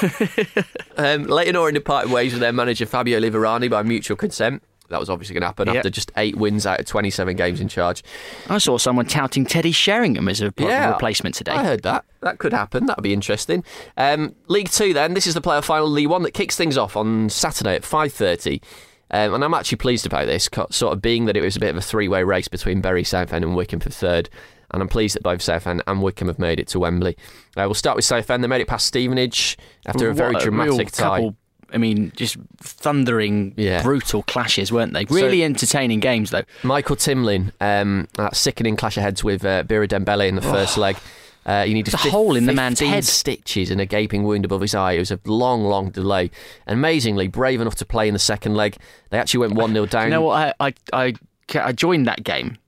[0.97, 4.63] um, Leyton Orient departed ways with their manager Fabio Liverani by mutual consent.
[4.91, 5.77] That was obviously going to happen Yep.
[5.77, 8.03] after just eight wins out of 27 games in charge.
[8.49, 11.53] I saw someone touting Teddy Sheringham as a pro- replacement today.
[11.53, 12.07] I heard that.
[12.23, 12.87] That could happen.
[12.87, 13.65] That'd be interesting.
[13.99, 15.13] Um, League Two, then.
[15.13, 18.63] This is the playoff final, League One, that kicks things off on Saturday at 5.30.
[19.11, 21.71] Um, and I'm actually pleased about this, sort of being that it was a bit
[21.71, 24.31] of a three-way race between Bury, Southend and Wycombe for third.
[24.71, 27.17] And I'm pleased that both Southend and Wycombe have made it to Wembley.
[27.57, 28.45] Uh, we'll start with Southend.
[28.45, 29.57] They made it past Stevenage
[29.87, 31.05] after a very What dramatic tie.
[31.21, 31.37] couple,
[31.73, 32.37] I mean, just
[32.79, 33.83] thundering, Yeah.
[33.83, 35.05] brutal clashes, weren't they?
[35.07, 36.43] Really entertaining games, though.
[36.63, 40.77] Michael Timlin, um, that sickening clash of heads with uh, Bira Dembele in the first
[40.79, 40.97] leg.
[41.47, 43.05] Uh, needed There's a hole in the man's 15 head.
[43.05, 44.93] stitches and a gaping wound above his eye.
[44.93, 46.31] It was a long, long delay.
[46.67, 48.77] And amazingly, brave enough to play in the second leg.
[49.09, 50.05] They actually went 1 0 down.
[50.05, 50.55] You know what?
[50.61, 51.15] I, I, I,
[51.55, 52.59] I joined that game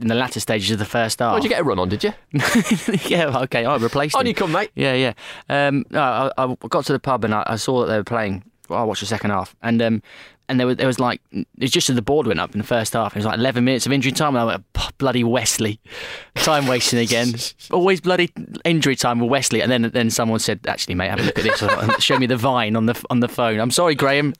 [0.00, 1.32] in the latter stages of the first half.
[1.32, 2.12] Oh, did you get a run on, did you?
[3.06, 4.28] yeah, okay, I replaced On him.
[4.28, 4.70] you come, mate.
[4.74, 5.12] Yeah, yeah.
[5.48, 8.04] Um, no, I, I got to the pub and I, I saw that they were
[8.04, 8.44] playing.
[8.68, 10.02] Well, I watched the second half, and um,
[10.48, 12.58] and there was there was like it was just as the board went up in
[12.58, 13.14] the first half.
[13.14, 15.80] It was like 11 minutes of injury time, and I went "P- bloody Westley,
[16.36, 17.34] time wasting again.
[17.70, 18.30] Always bloody
[18.64, 19.60] injury time with Westley.
[19.62, 21.62] And then then someone said, actually, mate, have a look at this.
[21.62, 23.58] and Show me the vine on the on the phone.
[23.60, 24.34] I'm sorry, Graham.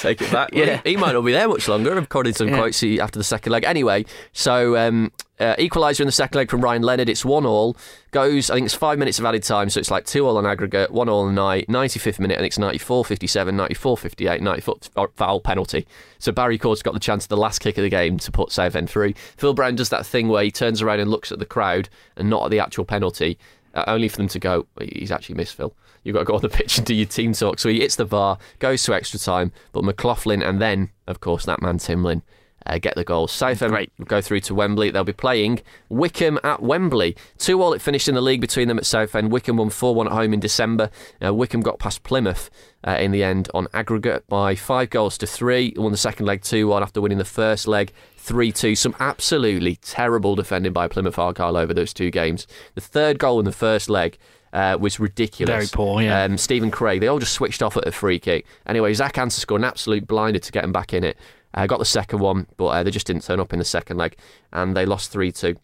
[0.00, 0.50] Take it back.
[0.56, 0.80] Yeah.
[0.84, 2.56] He might not be there much longer, according to some Yeah.
[2.58, 3.64] quotes he- after the second leg.
[3.64, 7.08] Anyway, so um, uh, equaliser in the second leg from Ryan Leonard.
[7.08, 7.76] It's one all.
[8.10, 10.46] Goes, I think it's five minutes of added time, so it's like two all on
[10.46, 11.68] aggregate, one all night.
[11.68, 14.76] 95th minute, and it's 94 57, 94 58, 94
[15.14, 15.86] foul penalty.
[16.18, 18.52] So Barry Corr's got the chance of the last kick of the game to put
[18.52, 19.14] Southend through.
[19.36, 22.30] Phil Brown does that thing where he turns around and looks at the crowd and
[22.30, 23.38] not at the actual penalty,
[23.74, 25.74] uh, only for them to go, he's actually missed Phil.
[26.02, 27.58] You've got to go on the pitch and do your team talk.
[27.58, 31.44] So he hits the VAR, goes to extra time, but McLaughlin and then, of course,
[31.44, 32.22] that man Timlin
[32.66, 33.32] uh, get the goals.
[33.32, 33.90] Southend Great.
[34.06, 34.90] go through to Wembley.
[34.90, 37.16] They'll be playing Wycombe at Wembley.
[37.38, 39.30] 2 all it finished in the league between them at Southend.
[39.30, 40.90] Wycombe won 4 1 at home in December.
[41.24, 42.50] Uh, Wycombe got past Plymouth
[42.86, 45.74] uh, in the end on aggregate by 5 goals to 3.
[45.76, 48.74] Won the second leg 2 1 after winning the first leg 3 2.
[48.74, 52.46] Some absolutely terrible defending by Plymouth Argyle over those two games.
[52.74, 54.18] The third goal in the first leg.
[54.52, 55.52] uh, was ridiculous.
[55.52, 56.22] Very poor, yeah.
[56.22, 58.46] Um, Stephen Craig, they all just switched off at a free kick.
[58.66, 61.18] Anyway, Zach Anser scored an absolute blinder to get him back in it.
[61.56, 63.96] Uh, got the second one, but uh, they just didn't turn up in the second
[63.96, 64.16] leg,
[64.52, 65.56] and they lost 3 2.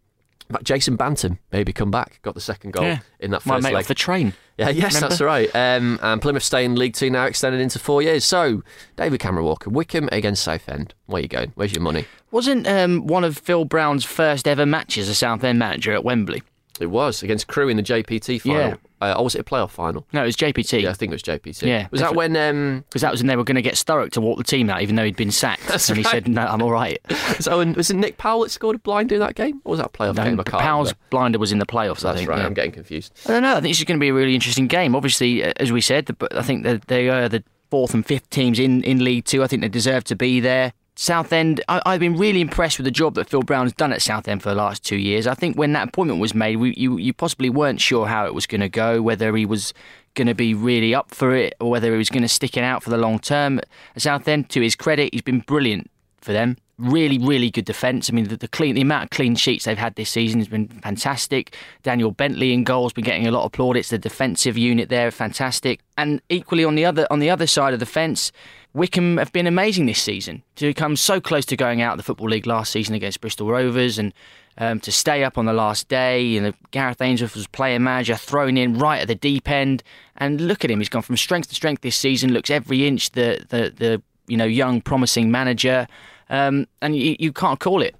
[0.48, 2.98] But Jason Banton maybe come back, got the second goal Yeah.
[3.20, 3.82] in that My first mate leg.
[3.84, 4.34] off the train.
[4.58, 5.08] Yeah, yes, Remember?
[5.08, 5.48] that's right.
[5.54, 8.24] Um, and Plymouth stay in League Two now, extended into four years.
[8.24, 8.62] So,
[8.96, 10.94] David Cameron Walker, Wycombe against Southend.
[11.06, 11.52] Where are you going?
[11.54, 12.06] Where's your money?
[12.30, 16.42] Wasn't um, one of Phil Brown's first ever matches a Southend manager at Wembley?
[16.80, 18.56] It was against Crewe in the JPT final.
[18.58, 18.76] Yeah.
[19.00, 20.06] Uh, or was it a playoff final?
[20.12, 20.82] No, it was JPT.
[20.82, 21.66] Yeah, I think it was JPT.
[21.66, 22.36] Yeah, Was that when?
[22.36, 24.70] Um, Because that was when they were going to get Sturrock to walk the team
[24.70, 25.66] out, even though he'd been sacked.
[25.66, 26.98] That's and he said, "No, I'm all right."
[27.40, 29.60] so, when, was it Nick Powell that scored a blind in that game?
[29.64, 30.38] Or was that a playoff No, game?
[30.40, 30.98] I Powell's remember.
[31.10, 32.04] blinder was in the playoffs.
[32.04, 32.30] I That's think.
[32.30, 32.38] right.
[32.38, 32.46] yeah.
[32.46, 33.12] I'm getting confused.
[33.26, 33.50] I don't know.
[33.56, 34.94] I think this is going to be a really interesting game.
[34.94, 38.60] Obviously, as we said, the, I think that they are the fourth and fifth teams
[38.60, 39.42] in, in League Two.
[39.42, 40.72] I think they deserve to be there.
[40.94, 44.02] Southend, I, I've been really impressed with the job that Phil Brown has done at
[44.02, 45.26] Southend for the last two years.
[45.26, 48.34] I think when that appointment was made, we, you, you possibly weren't sure how it
[48.34, 49.72] was going to go, whether he was
[50.14, 52.64] going to be really up for it or whether he was going to stick it
[52.64, 53.58] out for the long term.
[53.96, 55.90] At Southend, to his credit, he's been brilliant
[56.20, 56.58] for them.
[56.78, 58.10] Really, really good defence.
[58.10, 60.48] I mean, the, the clean, the amount of clean sheets they've had this season has
[60.48, 61.54] been fantastic.
[61.82, 63.90] Daniel Bentley in goals been getting a lot of plaudits.
[63.90, 65.80] The defensive unit there, fantastic.
[65.98, 68.32] And equally on the other on the other side of the fence,
[68.72, 70.42] Wycombe have been amazing this season.
[70.56, 73.48] To come so close to going out of the football league last season against Bristol
[73.48, 74.12] Rovers and.
[74.58, 78.16] Um, to stay up on the last day, you know, Gareth Ainsworth was player manager,
[78.16, 79.82] thrown in right at the deep end,
[80.18, 80.78] and look at him.
[80.78, 82.34] He's gone from strength to strength this season.
[82.34, 85.86] Looks every inch the the, the you know young promising manager,
[86.32, 87.94] um, and you, you can't call it.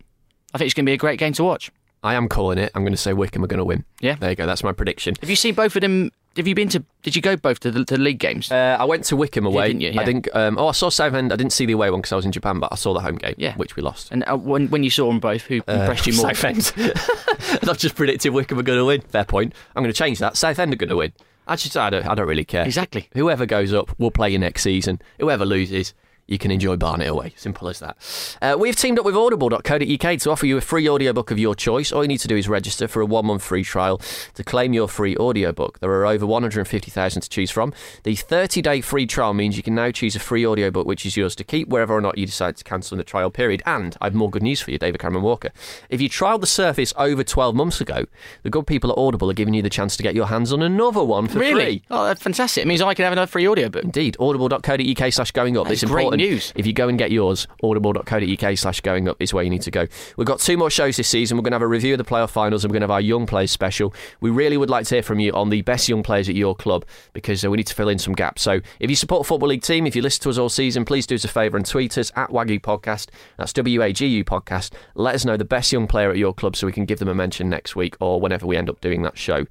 [0.53, 1.71] I think it's going to be a great game to watch.
[2.03, 2.73] I am calling it.
[2.75, 3.85] I'm going to say Wycombe are going to win.
[4.01, 4.17] Yeah.
[4.17, 4.45] There you go.
[4.45, 5.15] That's my prediction.
[5.21, 6.11] Have you seen both of them?
[6.37, 6.83] Have you been to?
[7.03, 8.51] Did you go both to the, to the league games?
[8.51, 9.69] Uh, I went to Wycombe away.
[9.69, 10.01] didn't you?
[10.01, 10.29] I think.
[10.35, 11.31] Um, oh, I saw Southend.
[11.33, 13.01] I didn't see the away one because I was in Japan, but I saw the
[13.01, 13.55] home game, Yeah.
[13.57, 14.11] which we lost.
[14.11, 16.29] and uh, when when you saw them both, who impressed you more?
[16.31, 16.73] Uh, Southend.
[17.69, 19.01] I've just predicted Wycombe are going to win.
[19.03, 19.55] Fair point.
[19.77, 20.37] I'm going to change that.
[20.39, 21.13] Southend are going to win.
[21.47, 22.65] I just, I don't, I don't really care.
[22.65, 23.09] Exactly.
[23.15, 25.01] Whoever goes up, we'll play you next season.
[25.21, 25.93] Whoever loses,
[26.27, 27.35] you can enjoy Barnet away.
[27.37, 27.97] Simple as that.
[28.41, 31.93] Uh, we've teamed up with Audible.co.uk to offer you a free audiobook of your choice.
[31.93, 34.01] All you need to do is register for a one month free trial
[34.35, 35.81] to claim your free audiobook.
[35.81, 37.73] There are over 150,000 to choose from.
[38.05, 41.17] The 30 day free trial means you can now choose a free audiobook which is
[41.17, 43.63] yours to keep wherever or not you decide to cancel in the trial period.
[43.67, 45.51] And I have more good news for you, David Cameron Walker.
[45.91, 48.07] If you trialled the Surface over 12 months ago,
[48.43, 50.63] the good people at Audible are giving you the chance to get your hands on
[50.63, 51.65] another one for Really?
[51.65, 51.83] free.
[51.91, 52.63] Oh, that's fantastic.
[52.63, 53.85] It means I can have another free audiobook.
[53.85, 55.67] Indeed, audible.co.uk slash going up.
[55.69, 56.33] That's it's great important.
[56.33, 56.53] news.
[56.57, 59.71] If you go and get yours, audible.co.uk slash going up is where you need to
[59.71, 59.87] go.
[60.17, 61.37] We've got two more shows this season.
[61.37, 62.93] We're going to have a review of the playoff finals and we're going to have
[62.93, 63.95] our young players special.
[64.21, 66.55] We really would like to hear from you on the best young players at your
[66.55, 68.43] club because uh, we need to fill in some gaps.
[68.43, 70.85] So if you support a Football League team, if you listen to us all season,
[70.85, 73.09] please do us a favour and tweet us at WAGU Podcast.
[73.37, 74.73] That's W A G U Podcast.
[74.95, 77.09] Let us know the best young player at your club so we can give them
[77.09, 79.47] a mention next week or whenever we end up doing that show.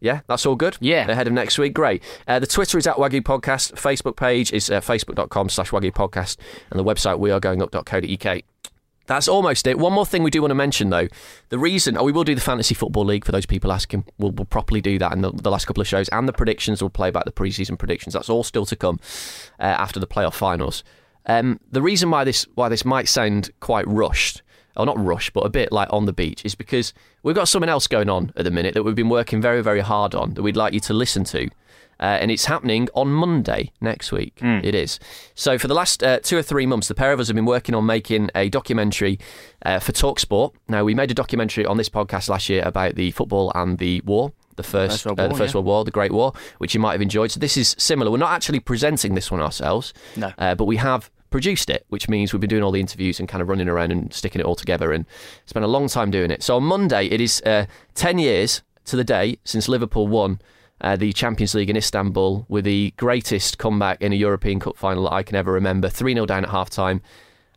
[0.00, 0.76] Yeah, that's all good.
[0.80, 1.08] Yeah.
[1.08, 2.02] Ahead of next week, great.
[2.28, 3.72] Uh, the Twitter is at WAGU Podcast.
[3.72, 6.36] Facebook page is uh, facebook.com slash WAGU Podcast.
[6.70, 8.42] And the website wearegoingup.co.uk.
[9.06, 9.78] That's almost it.
[9.78, 11.06] One more thing we do want to mention, though.
[11.48, 14.04] The reason, oh, we will do the Fantasy Football League for those people asking.
[14.18, 16.08] We'll, we'll properly do that in the, the last couple of shows.
[16.08, 18.14] And the predictions, we'll play back the preseason predictions.
[18.14, 18.98] That's all still to come
[19.60, 20.82] uh, after the playoff finals.
[21.26, 24.42] Um, the reason why this why this might sound quite rushed,
[24.76, 27.68] or not rush, but a bit like on the beach, is because we've got something
[27.70, 30.42] else going on at the minute that we've been working very, very hard on that
[30.42, 31.48] we'd like you to listen to.
[31.98, 34.34] Uh, and it's happening on Monday next week.
[34.42, 35.00] It is.
[35.34, 37.46] So, for the last uh, two or three months, the pair of us have been
[37.46, 39.18] working on making a documentary
[39.64, 40.52] uh, for Talksport.
[40.68, 44.02] Now, we made a documentary on this podcast last year about the football and the
[44.02, 44.32] war.
[44.56, 45.56] The first, First World uh, the War, First yeah.
[45.58, 47.30] World War, the Great War, which you might have enjoyed.
[47.30, 48.10] So this is similar.
[48.10, 50.32] We're not actually presenting this one ourselves, No.
[50.38, 53.28] uh, but we have produced it, which means we've been doing all the interviews and
[53.28, 55.06] kind of running around and sticking it all together and
[55.46, 56.42] spent a long time doing it.
[56.42, 60.40] So on Monday, it is uh, 10 years to the day since Liverpool won
[60.80, 65.04] uh, the Champions League in Istanbul with the greatest comeback in a European Cup final
[65.04, 65.88] that I can ever remember.
[65.88, 67.00] 3 0 down at half time,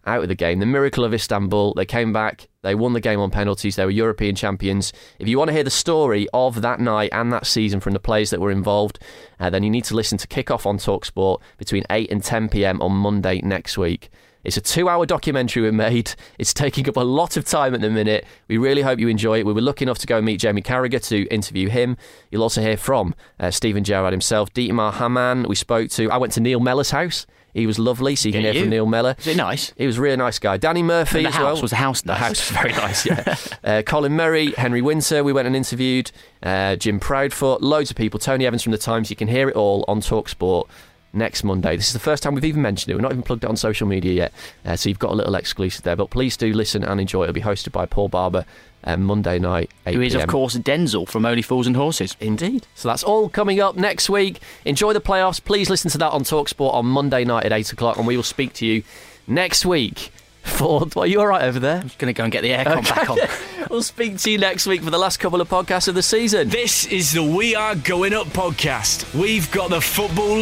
[0.09, 0.59] out of the game.
[0.59, 1.73] The miracle of Istanbul.
[1.75, 4.91] They came back, they won the game on penalties, they were European champions.
[5.19, 7.99] If you want to hear the story of that night and that season from the
[7.99, 8.99] players that were involved,
[9.39, 12.49] uh, then you need to listen to Kick Off on Talksport between 8 and 10
[12.49, 14.09] pm on Monday next week.
[14.43, 16.13] It's a two hour documentary we made.
[16.37, 18.25] It's taking up a lot of time at the minute.
[18.47, 19.45] We really hope you enjoy it.
[19.45, 21.97] We were lucky enough to go and meet Jamie Carragher to interview him.
[22.31, 25.45] You'll also hear from uh, Steven Gerrard himself, Dietmar Hamann.
[25.47, 27.25] We spoke to, I went to Neil Mellor's house.
[27.53, 28.69] He was lovely, so you can Yeah, hear from.
[28.69, 29.15] Neil Mellor.
[29.19, 29.73] Is it nice?
[29.77, 30.57] He was a really nice guy.
[30.57, 31.61] Danny Murphy The as house well.
[31.61, 33.05] was the house The house was very nice.
[33.05, 33.35] Yeah.
[33.63, 35.23] uh, Colin Murray, Henry Winter.
[35.23, 36.11] We went and interviewed
[36.43, 37.61] uh, Jim Proudfoot.
[37.61, 38.19] Loads of people.
[38.19, 39.09] Tony Evans from the Times.
[39.09, 40.67] You can hear it all on Talksport
[41.13, 41.75] next Monday.
[41.75, 42.95] This is the first time we've even mentioned it.
[42.95, 44.33] We're not even plugged it on social media yet,
[44.65, 45.95] uh, so you've got a little exclusive there.
[45.95, 47.23] But please do listen and enjoy.
[47.23, 48.45] It'll be hosted by Paul Barber
[48.83, 52.15] um, Monday night, 8 Who is, of course, Denzel from Only Fools and Horses.
[52.19, 52.65] Indeed.
[52.75, 54.39] So that's all coming up next week.
[54.65, 55.43] Enjoy the playoffs.
[55.43, 58.23] Please listen to that on Talksport on Monday night at 8 o'clock, and we will
[58.23, 58.83] speak to you
[59.27, 60.11] next week
[60.43, 60.87] for.
[60.95, 61.77] Well, you all right over there?
[61.77, 63.17] I'm just going to go and get the aircon back on.
[63.69, 66.49] we'll speak to you next week for the last couple of podcasts of the season.
[66.49, 69.13] This is the We Are Going Up podcast.
[69.19, 70.41] We've got the football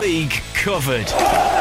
[0.00, 1.59] League covered.